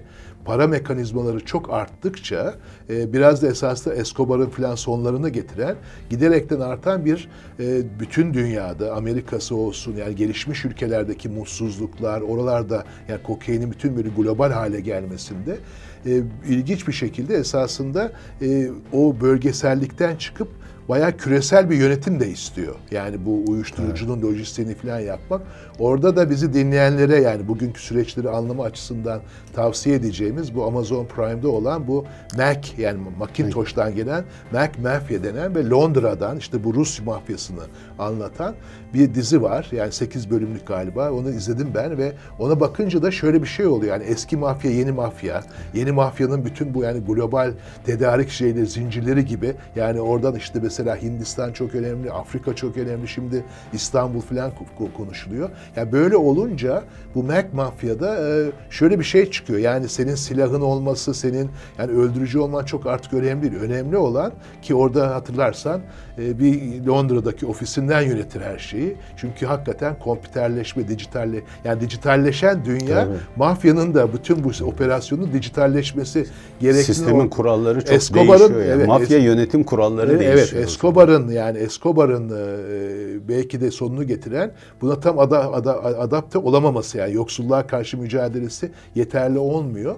para 0.48 0.66
mekanizmaları 0.66 1.44
çok 1.44 1.72
arttıkça 1.72 2.54
e, 2.90 3.12
biraz 3.12 3.42
da 3.42 3.48
esasında 3.48 3.94
Escobar'ın 3.94 4.50
filan 4.50 4.74
sonlarını 4.74 5.28
getiren 5.28 5.76
giderekten 6.10 6.60
artan 6.60 7.04
bir 7.04 7.28
e, 7.60 7.82
bütün 8.00 8.34
dünyada 8.34 8.94
Amerika'sı 8.94 9.56
olsun 9.56 9.96
yani 9.96 10.16
gelişmiş 10.16 10.64
ülkelerdeki 10.64 11.28
mutsuzluklar 11.28 12.20
oralarda 12.20 12.84
yani 13.08 13.22
kokainin 13.22 13.70
bütün 13.70 13.96
bir 13.96 14.04
global 14.04 14.50
hale 14.50 14.80
gelmesinde 14.80 15.58
e, 16.06 16.22
ilginç 16.48 16.88
bir 16.88 16.92
şekilde 16.92 17.34
esasında 17.34 18.12
e, 18.42 18.70
o 18.92 19.20
bölgesellikten 19.20 20.16
çıkıp 20.16 20.48
bayağı 20.88 21.16
küresel 21.16 21.70
bir 21.70 21.76
yönetim 21.76 22.20
de 22.20 22.28
istiyor. 22.30 22.74
Yani 22.90 23.26
bu 23.26 23.44
uyuşturucunun 23.48 24.22
lojistiğini 24.22 24.74
falan 24.74 25.00
yapmak. 25.00 25.42
Orada 25.78 26.16
da 26.16 26.30
bizi 26.30 26.52
dinleyenlere 26.52 27.16
yani 27.20 27.48
bugünkü 27.48 27.80
süreçleri 27.80 28.30
anlama 28.30 28.64
açısından 28.64 29.20
tavsiye 29.54 29.96
edeceğimiz 29.96 30.54
bu 30.54 30.64
Amazon 30.64 31.06
Prime'da 31.06 31.48
olan 31.48 31.88
bu 31.88 32.04
Mac 32.36 32.68
yani 32.78 32.98
Macintosh'tan 33.18 33.94
gelen 33.94 34.24
Mac 34.52 34.82
Mafia 34.82 35.22
denen 35.22 35.54
ve 35.54 35.68
Londra'dan 35.68 36.36
işte 36.36 36.64
bu 36.64 36.74
Rus 36.74 37.00
mafyasını 37.00 37.62
anlatan 37.98 38.54
bir 38.94 39.14
dizi 39.14 39.42
var. 39.42 39.68
Yani 39.72 39.92
8 39.92 40.30
bölümlük 40.30 40.66
galiba. 40.66 41.12
Onu 41.12 41.30
izledim 41.30 41.68
ben 41.74 41.98
ve 41.98 42.12
ona 42.38 42.60
bakınca 42.60 43.02
da 43.02 43.10
şöyle 43.10 43.42
bir 43.42 43.48
şey 43.48 43.66
oluyor. 43.66 43.92
Yani 43.92 44.04
eski 44.04 44.36
mafya, 44.36 44.70
yeni 44.70 44.92
mafya. 44.92 45.42
Yeni 45.74 45.92
mafyanın 45.92 46.44
bütün 46.44 46.74
bu 46.74 46.82
yani 46.82 47.00
global 47.00 47.52
tedarik 47.86 48.30
şeyleri, 48.30 48.66
zincirleri 48.66 49.24
gibi. 49.24 49.54
Yani 49.76 50.00
oradan 50.00 50.34
işte 50.34 50.58
mesela 50.62 50.77
mesela 50.78 51.02
Hindistan 51.02 51.52
çok 51.52 51.74
önemli, 51.74 52.12
Afrika 52.12 52.56
çok 52.56 52.76
önemli. 52.76 53.08
Şimdi 53.08 53.44
İstanbul 53.72 54.20
falan 54.20 54.52
konuşuluyor. 54.96 55.50
Yani 55.76 55.92
böyle 55.92 56.16
olunca 56.16 56.82
bu 57.14 57.22
Mac 57.22 57.46
mafyada 57.52 58.28
e, 58.28 58.50
şöyle 58.70 58.98
bir 58.98 59.04
şey 59.04 59.30
çıkıyor. 59.30 59.58
Yani 59.58 59.88
senin 59.88 60.14
silahın 60.14 60.60
olması, 60.60 61.14
senin 61.14 61.50
yani 61.78 61.92
öldürücü 61.92 62.38
olman 62.38 62.64
çok 62.64 62.86
artık 62.86 63.12
önemli 63.12 63.42
değil. 63.42 63.62
Önemli 63.62 63.96
olan 63.96 64.32
ki 64.62 64.74
orada 64.74 65.14
hatırlarsan 65.14 65.80
e, 66.18 66.38
bir 66.38 66.86
Londra'daki 66.86 67.46
ofisinden 67.46 68.00
yönetir 68.00 68.40
her 68.40 68.58
şeyi. 68.58 68.96
Çünkü 69.16 69.46
hakikaten 69.46 69.98
kompüterleşme, 69.98 70.88
dijitalle 70.88 71.42
yani 71.64 71.80
dijitalleşen 71.80 72.64
dünya 72.64 73.04
Tabii. 73.04 73.14
mafyanın 73.36 73.94
da 73.94 74.12
bütün 74.12 74.44
bu 74.44 74.50
operasyonun 74.64 75.32
dijitalleşmesi 75.32 76.26
gerekli. 76.60 76.84
Sistemin 76.84 77.28
kuralları 77.28 77.84
çok 77.84 77.92
Escobar'ın, 77.92 78.28
değişiyor. 78.28 78.60
Yani. 78.60 78.70
Evet, 78.70 78.86
Mafya 78.88 79.18
es- 79.18 79.22
yönetim 79.22 79.64
kuralları 79.64 80.10
evet, 80.12 80.20
değişiyor. 80.20 80.62
Evet, 80.62 80.67
Escobar'ın 80.68 81.28
yani 81.28 81.58
Escobar'ın 81.58 82.28
e, 82.28 83.28
belki 83.28 83.60
de 83.60 83.70
sonunu 83.70 84.06
getiren 84.06 84.52
buna 84.80 85.00
tam 85.00 85.18
ada, 85.18 85.52
ada, 85.52 85.84
adapte 85.84 86.38
olamaması 86.38 86.98
yani 86.98 87.14
yoksulluğa 87.14 87.66
karşı 87.66 87.98
mücadelesi 87.98 88.70
yeterli 88.94 89.38
olmuyor. 89.38 89.96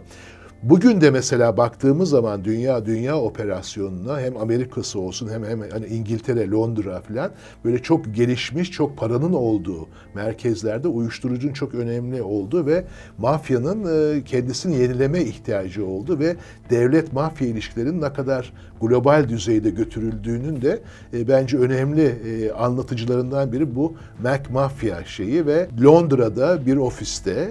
Bugün 0.63 1.01
de 1.01 1.11
mesela 1.11 1.57
baktığımız 1.57 2.11
zaman 2.11 2.45
dünya 2.45 2.87
dünya 2.87 3.21
operasyonuna 3.21 4.21
hem 4.21 4.37
Amerika'sı 4.37 5.01
olsun 5.01 5.29
hem 5.29 5.45
hem 5.45 5.61
hani 5.61 5.87
İngiltere, 5.87 6.51
Londra 6.51 7.01
falan 7.01 7.31
böyle 7.65 7.83
çok 7.83 8.15
gelişmiş, 8.15 8.71
çok 8.71 8.97
paranın 8.97 9.33
olduğu 9.33 9.89
merkezlerde 10.15 10.89
uyuşturucunun 10.89 11.53
çok 11.53 11.75
önemli 11.75 12.23
olduğu 12.23 12.67
ve 12.67 12.85
mafyanın 13.19 14.15
e, 14.17 14.25
kendisini 14.25 14.77
yenileme 14.77 15.21
ihtiyacı 15.21 15.87
oldu 15.87 16.19
ve 16.19 16.37
devlet 16.71 17.13
mafya 17.13 17.49
ilişkilerinin 17.49 18.03
ne 18.03 18.13
kadar 18.13 18.53
global 18.81 19.29
düzeyde 19.29 19.71
götürüldüğünün 19.71 20.63
de 20.63 20.81
e, 21.15 21.29
bence 21.29 21.59
önemli 21.59 22.05
e, 22.05 22.53
anlatıcılarından 22.53 23.53
biri 23.53 23.75
bu 23.75 23.95
Mac 24.23 24.43
Mafia 24.53 25.05
şeyi 25.05 25.47
ve 25.47 25.69
Londra'da 25.85 26.67
bir 26.67 26.77
ofiste 26.77 27.49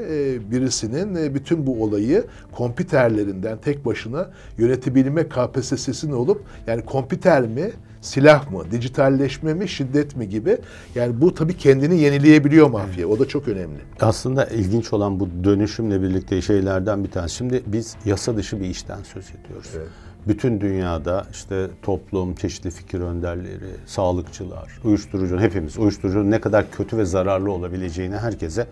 birisinin 0.51 1.35
bütün 1.35 1.67
bu 1.67 1.83
olayı 1.83 2.23
kompüter 2.51 2.98
kompüterlerinden 2.99 3.57
tek 3.57 3.85
başına 3.85 4.29
yönetebilme 4.57 5.29
kapasitesinin 5.29 6.11
olup 6.11 6.43
yani 6.67 6.85
kompüter 6.85 7.41
mi, 7.41 7.71
silah 8.01 8.51
mı, 8.51 8.63
dijitalleşme 8.71 9.53
mi, 9.53 9.69
şiddet 9.69 10.15
mi 10.15 10.29
gibi. 10.29 10.57
Yani 10.95 11.21
bu 11.21 11.33
tabii 11.33 11.57
kendini 11.57 11.99
yenileyebiliyor 11.99 12.69
mafya. 12.69 13.07
O 13.07 13.19
da 13.19 13.27
çok 13.27 13.47
önemli. 13.47 13.79
Aslında 14.01 14.45
ilginç 14.45 14.93
olan 14.93 15.19
bu 15.19 15.29
dönüşümle 15.43 16.01
birlikte 16.01 16.41
şeylerden 16.41 17.03
bir 17.03 17.11
tanesi. 17.11 17.35
Şimdi 17.35 17.63
biz 17.67 17.95
yasa 18.05 18.37
dışı 18.37 18.59
bir 18.59 18.65
işten 18.65 19.03
söz 19.03 19.25
ediyoruz. 19.29 19.69
Evet. 19.77 19.87
Bütün 20.27 20.61
dünyada 20.61 21.25
işte 21.31 21.67
toplum, 21.81 22.35
çeşitli 22.35 22.71
fikir 22.71 22.99
önderleri, 22.99 23.71
sağlıkçılar, 23.85 24.79
uyuşturucu, 24.83 25.39
hepimiz 25.39 25.77
uyuşturucunun 25.77 26.31
ne 26.31 26.41
kadar 26.41 26.71
kötü 26.71 26.97
ve 26.97 27.05
zararlı 27.05 27.51
olabileceğini 27.51 28.17
herkese 28.17 28.67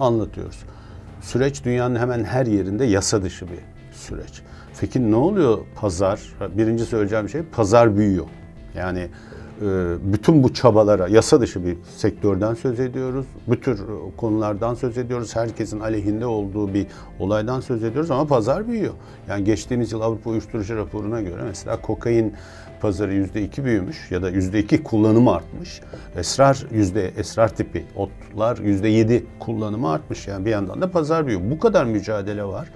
anlatıyoruz. 0.00 0.58
Süreç 1.22 1.64
dünyanın 1.64 1.96
hemen 1.96 2.24
her 2.24 2.46
yerinde 2.46 2.84
yasa 2.84 3.22
dışı 3.22 3.46
bir 3.46 3.58
süreç. 3.92 4.42
Peki 4.80 5.10
ne 5.10 5.16
oluyor 5.16 5.58
pazar? 5.76 6.20
Birinci 6.56 6.84
söyleyeceğim 6.84 7.28
şey 7.28 7.42
pazar 7.42 7.96
büyüyor. 7.96 8.26
Yani 8.74 9.08
bütün 10.02 10.42
bu 10.42 10.54
çabalara 10.54 11.08
yasa 11.08 11.40
dışı 11.40 11.64
bir 11.64 11.76
sektörden 11.96 12.54
söz 12.54 12.80
ediyoruz. 12.80 13.26
Bu 13.46 13.60
tür 13.60 13.80
konulardan 14.16 14.74
söz 14.74 14.98
ediyoruz. 14.98 15.36
Herkesin 15.36 15.80
aleyhinde 15.80 16.26
olduğu 16.26 16.74
bir 16.74 16.86
olaydan 17.18 17.60
söz 17.60 17.84
ediyoruz 17.84 18.10
ama 18.10 18.26
pazar 18.26 18.68
büyüyor. 18.68 18.92
Yani 19.28 19.44
geçtiğimiz 19.44 19.92
yıl 19.92 20.00
Avrupa 20.00 20.30
Uyuşturucu 20.30 20.76
raporuna 20.76 21.20
göre 21.20 21.42
mesela 21.44 21.80
kokain 21.80 22.34
pazarı 22.80 23.14
yüzde 23.14 23.42
iki 23.42 23.64
büyümüş 23.64 24.10
ya 24.10 24.22
da 24.22 24.30
yüzde 24.30 24.58
iki 24.58 24.82
kullanımı 24.82 25.32
artmış. 25.32 25.80
Esrar 26.16 26.66
yüzde 26.70 27.08
esrar 27.08 27.56
tipi 27.56 27.84
otlar 27.96 28.58
yüzde 28.58 28.88
yedi 28.88 29.26
kullanımı 29.38 29.90
artmış. 29.90 30.28
Yani 30.28 30.44
bir 30.44 30.50
yandan 30.50 30.80
da 30.82 30.90
pazar 30.90 31.26
büyüyor. 31.26 31.50
Bu 31.50 31.58
kadar 31.58 31.84
mücadele 31.84 32.44
var 32.44 32.68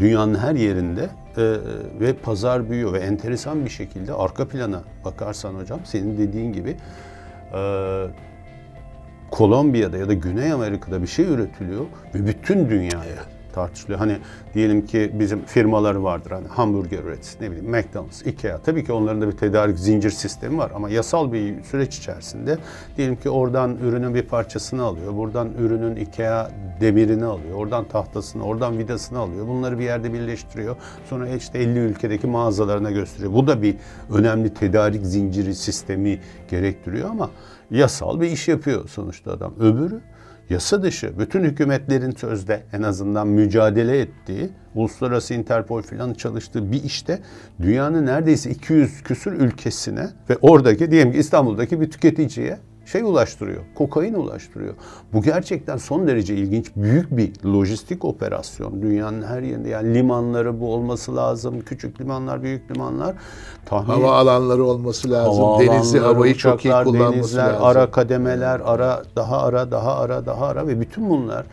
dünyanın 0.00 0.34
her 0.34 0.54
yerinde 0.54 1.02
e, 1.36 1.56
ve 2.00 2.12
pazar 2.12 2.70
büyüyor 2.70 2.92
ve 2.92 2.98
enteresan 2.98 3.64
bir 3.64 3.70
şekilde 3.70 4.14
arka 4.14 4.48
plana 4.48 4.82
bakarsan 5.04 5.54
hocam 5.54 5.80
senin 5.84 6.18
dediğin 6.18 6.52
gibi 6.52 6.76
e, 7.54 8.06
Kolombiya'da 9.30 9.98
ya 9.98 10.08
da 10.08 10.14
Güney 10.14 10.52
Amerika'da 10.52 11.02
bir 11.02 11.06
şey 11.06 11.24
üretiliyor 11.24 11.84
ve 12.14 12.26
bütün 12.26 12.70
dünyaya 12.70 13.22
tartışılıyor. 13.52 13.98
Hani 13.98 14.18
diyelim 14.54 14.86
ki 14.86 15.10
bizim 15.14 15.44
firmaları 15.44 16.04
vardır 16.04 16.30
hani 16.30 16.48
hamburger 16.48 16.98
üreticisi 16.98 17.44
ne 17.44 17.50
bileyim 17.50 17.70
McDonald's, 17.70 18.22
Ikea. 18.26 18.58
Tabii 18.58 18.84
ki 18.84 18.92
onların 18.92 19.20
da 19.20 19.26
bir 19.26 19.36
tedarik 19.36 19.78
zincir 19.78 20.10
sistemi 20.10 20.58
var 20.58 20.72
ama 20.74 20.90
yasal 20.90 21.32
bir 21.32 21.62
süreç 21.62 21.98
içerisinde 21.98 22.58
diyelim 22.96 23.16
ki 23.16 23.30
oradan 23.30 23.76
ürünün 23.76 24.14
bir 24.14 24.22
parçasını 24.22 24.82
alıyor. 24.82 25.16
Buradan 25.16 25.48
ürünün 25.58 25.96
Ikea 25.96 26.50
demirini 26.80 27.24
alıyor. 27.24 27.56
Oradan 27.56 27.84
tahtasını, 27.84 28.44
oradan 28.44 28.78
vidasını 28.78 29.18
alıyor. 29.18 29.46
Bunları 29.48 29.78
bir 29.78 29.84
yerde 29.84 30.12
birleştiriyor. 30.12 30.76
Sonra 31.10 31.28
işte 31.28 31.58
50 31.58 31.78
ülkedeki 31.78 32.26
mağazalarına 32.26 32.90
gösteriyor. 32.90 33.32
Bu 33.32 33.46
da 33.46 33.62
bir 33.62 33.76
önemli 34.10 34.54
tedarik 34.54 35.06
zinciri 35.06 35.54
sistemi 35.54 36.20
gerektiriyor 36.50 37.10
ama 37.10 37.30
yasal 37.70 38.20
bir 38.20 38.30
iş 38.30 38.48
yapıyor 38.48 38.88
sonuçta 38.88 39.32
adam. 39.32 39.52
Öbürü 39.60 40.00
yasa 40.52 40.82
dışı. 40.82 41.18
Bütün 41.18 41.44
hükümetlerin 41.44 42.10
sözde 42.10 42.62
en 42.72 42.82
azından 42.82 43.28
mücadele 43.28 44.00
ettiği 44.00 44.50
uluslararası 44.74 45.34
Interpol 45.34 45.82
filan 45.82 46.14
çalıştığı 46.14 46.72
bir 46.72 46.84
işte 46.84 47.18
dünyanın 47.62 48.06
neredeyse 48.06 48.50
200 48.50 49.02
küsür 49.02 49.32
ülkesine 49.32 50.08
ve 50.30 50.36
oradaki 50.42 50.90
diyelim 50.90 51.12
ki 51.12 51.18
İstanbul'daki 51.18 51.80
bir 51.80 51.90
tüketiciye 51.90 52.58
şey 52.84 53.02
ulaştırıyor, 53.02 53.62
kokain 53.74 54.14
ulaştırıyor. 54.14 54.74
Bu 55.12 55.22
gerçekten 55.22 55.76
son 55.76 56.06
derece 56.06 56.34
ilginç, 56.34 56.66
büyük 56.76 57.16
bir 57.16 57.44
lojistik 57.44 58.04
operasyon. 58.04 58.82
Dünyanın 58.82 59.22
her 59.22 59.42
yerinde 59.42 59.68
yani 59.68 59.94
limanları 59.94 60.60
bu 60.60 60.74
olması 60.74 61.16
lazım. 61.16 61.60
Küçük 61.60 62.00
limanlar, 62.00 62.42
büyük 62.42 62.70
limanlar. 62.70 63.14
Tahmin, 63.66 63.94
hava 63.94 64.16
alanları 64.16 64.64
olması 64.64 65.10
lazım. 65.10 65.44
Hava 65.44 65.58
Denizi, 65.60 65.98
havayı 65.98 66.34
çok 66.34 66.64
iyi 66.64 66.74
kullanması 66.84 67.12
denizler, 67.12 67.48
lazım. 67.48 67.64
Ara 67.64 67.90
kademeler, 67.90 68.60
ara, 68.64 69.02
daha 69.16 69.42
ara, 69.42 69.70
daha 69.70 69.96
ara, 69.96 70.26
daha 70.26 70.46
ara 70.46 70.66
ve 70.66 70.80
bütün 70.80 71.10
bunlar 71.10 71.46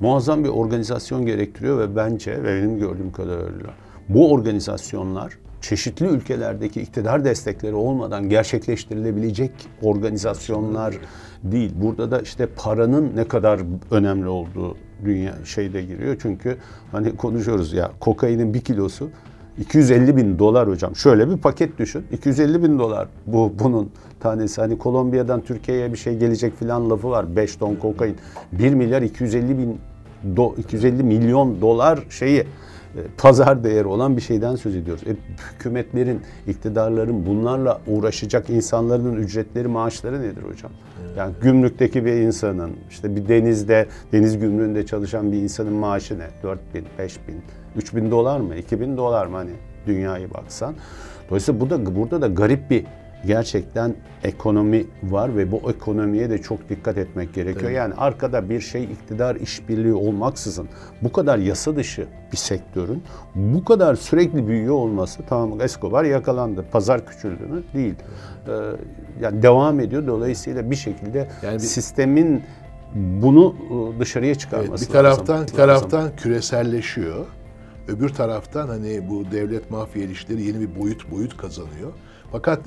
muazzam 0.00 0.44
bir 0.44 0.48
organizasyon 0.48 1.26
gerektiriyor 1.26 1.78
ve 1.78 1.96
bence 1.96 2.42
ve 2.42 2.62
benim 2.62 2.78
gördüğüm 2.78 3.12
kadarıyla 3.12 3.70
bu 4.08 4.32
organizasyonlar 4.32 5.38
çeşitli 5.60 6.06
ülkelerdeki 6.06 6.80
iktidar 6.80 7.24
destekleri 7.24 7.74
olmadan 7.74 8.28
gerçekleştirilebilecek 8.28 9.50
organizasyonlar 9.82 10.94
değil. 11.42 11.72
Burada 11.76 12.10
da 12.10 12.20
işte 12.20 12.46
paranın 12.56 13.12
ne 13.16 13.24
kadar 13.24 13.60
önemli 13.90 14.28
olduğu 14.28 14.76
dünya 15.04 15.34
şeyde 15.44 15.82
giriyor. 15.82 16.16
Çünkü 16.22 16.56
hani 16.92 17.16
konuşuyoruz 17.16 17.72
ya 17.72 17.90
kokainin 18.00 18.54
bir 18.54 18.60
kilosu 18.60 19.10
250 19.58 20.16
bin 20.16 20.38
dolar 20.38 20.68
hocam. 20.68 20.96
Şöyle 20.96 21.30
bir 21.30 21.36
paket 21.36 21.78
düşün. 21.78 22.04
250 22.12 22.62
bin 22.62 22.78
dolar 22.78 23.08
bu 23.26 23.52
bunun 23.58 23.90
tanesi. 24.20 24.60
Hani 24.60 24.78
Kolombiya'dan 24.78 25.40
Türkiye'ye 25.40 25.92
bir 25.92 25.98
şey 25.98 26.16
gelecek 26.16 26.58
filan 26.58 26.90
lafı 26.90 27.10
var. 27.10 27.36
5 27.36 27.56
ton 27.56 27.74
kokain. 27.74 28.16
1 28.52 28.74
milyar 28.74 29.02
250 29.02 29.58
bin 29.58 29.78
do, 30.36 30.54
250 30.58 31.02
milyon 31.02 31.60
dolar 31.60 32.00
şeyi 32.10 32.44
pazar 33.18 33.64
değeri 33.64 33.86
olan 33.86 34.16
bir 34.16 34.22
şeyden 34.22 34.56
söz 34.56 34.76
ediyoruz. 34.76 35.02
E, 35.06 35.16
hükümetlerin, 35.54 36.20
iktidarların 36.46 37.26
bunlarla 37.26 37.80
uğraşacak 37.86 38.50
insanların 38.50 39.16
ücretleri, 39.16 39.68
maaşları 39.68 40.22
nedir 40.22 40.42
hocam? 40.42 40.72
Yani 41.16 41.34
gümrükteki 41.42 42.04
bir 42.04 42.12
insanın, 42.12 42.70
işte 42.90 43.16
bir 43.16 43.28
denizde, 43.28 43.86
deniz 44.12 44.38
gümrüğünde 44.38 44.86
çalışan 44.86 45.32
bir 45.32 45.36
insanın 45.36 45.72
maaşı 45.72 46.18
ne? 46.18 46.26
4 46.42 46.74
bin, 46.74 46.84
5 46.98 47.28
bin, 47.28 47.42
3 47.76 47.94
bin 47.96 48.10
dolar 48.10 48.40
mı? 48.40 48.56
2 48.56 48.80
bin 48.80 48.96
dolar 48.96 49.26
mı 49.26 49.36
hani 49.36 49.50
dünyayı 49.86 50.34
baksan? 50.34 50.74
Dolayısıyla 51.28 51.60
bu 51.60 51.70
da, 51.70 51.96
burada 51.96 52.22
da 52.22 52.26
garip 52.26 52.70
bir 52.70 52.84
gerçekten 53.26 53.94
ekonomi 54.24 54.86
var 55.02 55.36
ve 55.36 55.52
bu 55.52 55.70
ekonomiye 55.70 56.30
de 56.30 56.42
çok 56.42 56.68
dikkat 56.68 56.98
etmek 56.98 57.34
gerekiyor. 57.34 57.64
Evet. 57.64 57.76
Yani 57.76 57.94
arkada 57.94 58.50
bir 58.50 58.60
şey 58.60 58.84
iktidar 58.84 59.36
işbirliği 59.36 59.94
olmaksızın 59.94 60.68
bu 61.02 61.12
kadar 61.12 61.38
yasa 61.38 61.76
dışı 61.76 62.06
bir 62.32 62.36
sektörün 62.36 63.02
bu 63.34 63.64
kadar 63.64 63.94
sürekli 63.94 64.46
büyüyor 64.46 64.74
olması 64.74 65.22
tamam 65.28 65.60
Escobar 65.60 66.04
yakalandı. 66.04 66.64
Pazar 66.72 67.06
küçüldü 67.06 67.46
mü? 67.46 67.62
Değil. 67.74 67.94
Ee, 68.48 68.52
yani 69.20 69.42
devam 69.42 69.80
ediyor. 69.80 70.06
Dolayısıyla 70.06 70.70
bir 70.70 70.76
şekilde 70.76 71.28
yani 71.42 71.54
bir, 71.54 71.60
sistemin 71.60 72.42
bunu 72.94 73.54
ıı, 73.70 74.00
dışarıya 74.00 74.34
çıkarması 74.34 74.84
evet, 74.84 74.88
bir 74.88 74.92
taraftan 74.92 75.36
lazım. 75.36 75.48
bir 75.52 75.56
taraftan 75.56 76.16
küreselleşiyor. 76.16 77.26
Öbür 77.88 78.08
taraftan 78.08 78.68
hani 78.68 79.08
bu 79.10 79.24
devlet 79.32 79.70
mafya 79.70 80.02
ilişkileri 80.02 80.42
yeni 80.42 80.60
bir 80.60 80.80
boyut 80.80 81.10
boyut 81.10 81.36
kazanıyor. 81.36 81.92
Fakat 82.32 82.60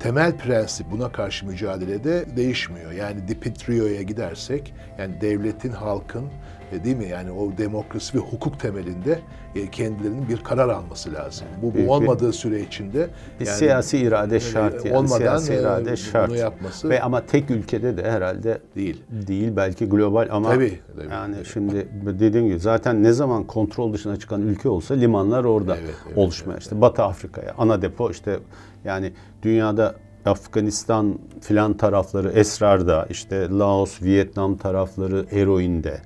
temel 0.00 0.36
prensip 0.36 0.86
buna 0.90 1.12
karşı 1.12 1.46
mücadelede 1.46 2.24
değişmiyor. 2.36 2.92
Yani 2.92 3.28
Dipitrio'ya 3.28 4.02
gidersek 4.02 4.74
yani 4.98 5.20
devletin, 5.20 5.70
halkın 5.72 6.24
e, 6.72 6.84
değil 6.84 6.96
mi? 6.96 7.08
Yani 7.08 7.30
o 7.30 7.58
demokrasi 7.58 8.18
ve 8.18 8.22
hukuk 8.22 8.60
temelinde 8.60 9.18
e, 9.54 9.70
kendilerinin 9.70 10.28
bir 10.28 10.36
karar 10.44 10.68
alması 10.68 11.12
lazım. 11.14 11.46
Bu, 11.62 11.74
bu 11.74 11.92
olmadığı 11.92 12.32
süre 12.32 12.60
içinde 12.60 13.08
Bir 13.40 13.46
yani 13.46 13.56
siyasi 13.56 13.98
irade 13.98 14.36
e, 14.36 14.40
şart 14.40 14.84
yani. 14.84 14.96
olmadan 14.96 15.16
siyasi 15.16 15.54
irade 15.54 15.86
bunu 15.88 15.96
şart. 15.96 16.36
yapması 16.36 16.88
Ve 16.88 17.02
ama 17.02 17.26
tek 17.26 17.50
ülkede 17.50 17.96
de 17.96 18.10
herhalde 18.10 18.58
değil. 18.76 19.02
değil 19.10 19.56
belki 19.56 19.86
global 19.86 20.28
ama 20.30 20.48
Tabii, 20.48 20.80
tabii, 20.96 21.12
yani 21.12 21.34
tabii. 21.34 21.44
şimdi 21.44 21.88
dediğim 22.02 22.46
gibi 22.46 22.58
zaten 22.58 23.02
ne 23.02 23.12
zaman 23.12 23.44
kontrol 23.44 23.92
dışına 23.92 24.16
çıkan 24.16 24.42
ülke 24.42 24.68
olsa 24.68 24.94
limanlar 24.94 25.44
orada 25.44 25.76
Evet, 25.76 25.94
evet, 26.06 26.18
oluşmaya 26.18 26.58
işte 26.58 26.80
Batı 26.80 27.02
Afrika'ya 27.02 27.54
ana 27.58 27.82
depo 27.82 28.10
işte 28.10 28.38
yani 28.84 29.12
dünyada 29.42 29.94
Afganistan 30.24 31.18
filan 31.40 31.76
tarafları 31.76 32.30
esrarda 32.30 33.06
işte 33.10 33.48
Laos, 33.50 34.02
Vietnam 34.02 34.56
tarafları 34.56 35.26
eroinde 35.32 36.00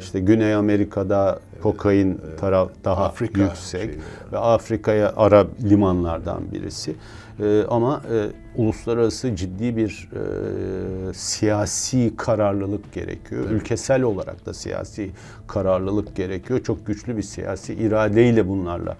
işte 0.00 0.20
Güney 0.20 0.54
Amerika'da 0.54 1.40
kokain 1.62 2.20
taraf 2.40 2.70
daha 2.84 3.04
Afrika 3.04 3.42
yüksek 3.42 3.80
şeyleri 3.80 3.98
ve 4.32 4.38
Afrika'ya 4.38 5.12
ara 5.16 5.46
limanlardan 5.62 6.52
birisi. 6.52 6.94
Ee, 7.40 7.62
ama 7.68 8.02
e, 8.12 8.26
uluslararası 8.56 9.36
ciddi 9.36 9.76
bir 9.76 10.08
e, 10.12 11.14
siyasi 11.14 12.12
kararlılık 12.16 12.92
gerekiyor. 12.92 13.50
Ülkesel 13.50 14.02
olarak 14.02 14.46
da 14.46 14.54
siyasi 14.54 15.10
kararlılık 15.46 16.16
gerekiyor. 16.16 16.62
Çok 16.64 16.86
güçlü 16.86 17.16
bir 17.16 17.22
siyasi 17.22 17.74
iradeyle 17.74 18.48
bunlarla 18.48 18.96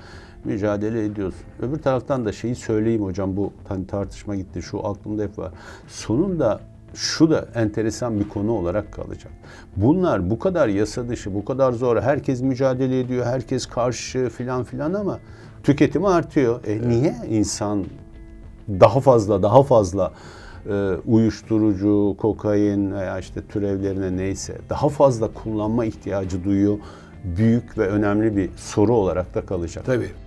mücadele 0.46 1.04
ediyorsun. 1.04 1.40
Öbür 1.62 1.78
taraftan 1.78 2.24
da 2.24 2.32
şeyi 2.32 2.54
söyleyeyim 2.54 3.02
hocam 3.02 3.36
bu 3.36 3.52
hani 3.68 3.86
tartışma 3.86 4.36
gitti 4.36 4.62
şu 4.62 4.86
aklımda 4.86 5.22
hep 5.22 5.38
var. 5.38 5.52
Sonunda 5.88 6.60
şu 6.94 7.30
da 7.30 7.48
enteresan 7.54 8.20
bir 8.20 8.28
konu 8.28 8.52
olarak 8.52 8.92
kalacak. 8.92 9.32
Bunlar 9.76 10.30
bu 10.30 10.38
kadar 10.38 10.68
yasa 10.68 11.08
dışı, 11.08 11.34
bu 11.34 11.44
kadar 11.44 11.72
zor. 11.72 12.02
Herkes 12.02 12.42
mücadele 12.42 13.00
ediyor, 13.00 13.26
herkes 13.26 13.66
karşı 13.66 14.28
filan 14.28 14.64
filan 14.64 14.94
ama 14.94 15.18
tüketimi 15.62 16.08
artıyor. 16.08 16.64
E 16.66 16.88
niye 16.88 17.14
insan 17.28 17.84
daha 18.68 19.00
fazla 19.00 19.42
daha 19.42 19.62
fazla 19.62 20.12
e, 20.68 20.92
uyuşturucu, 21.06 22.16
kokain 22.18 22.92
veya 22.92 23.18
işte 23.18 23.40
türevlerine 23.46 24.16
neyse 24.16 24.58
daha 24.70 24.88
fazla 24.88 25.32
kullanma 25.32 25.84
ihtiyacı 25.84 26.44
duyuyor. 26.44 26.78
Büyük 27.24 27.78
ve 27.78 27.88
önemli 27.88 28.36
bir 28.36 28.50
soru 28.56 28.94
olarak 28.94 29.34
da 29.34 29.46
kalacak. 29.46 29.84
Tabii. 29.86 30.25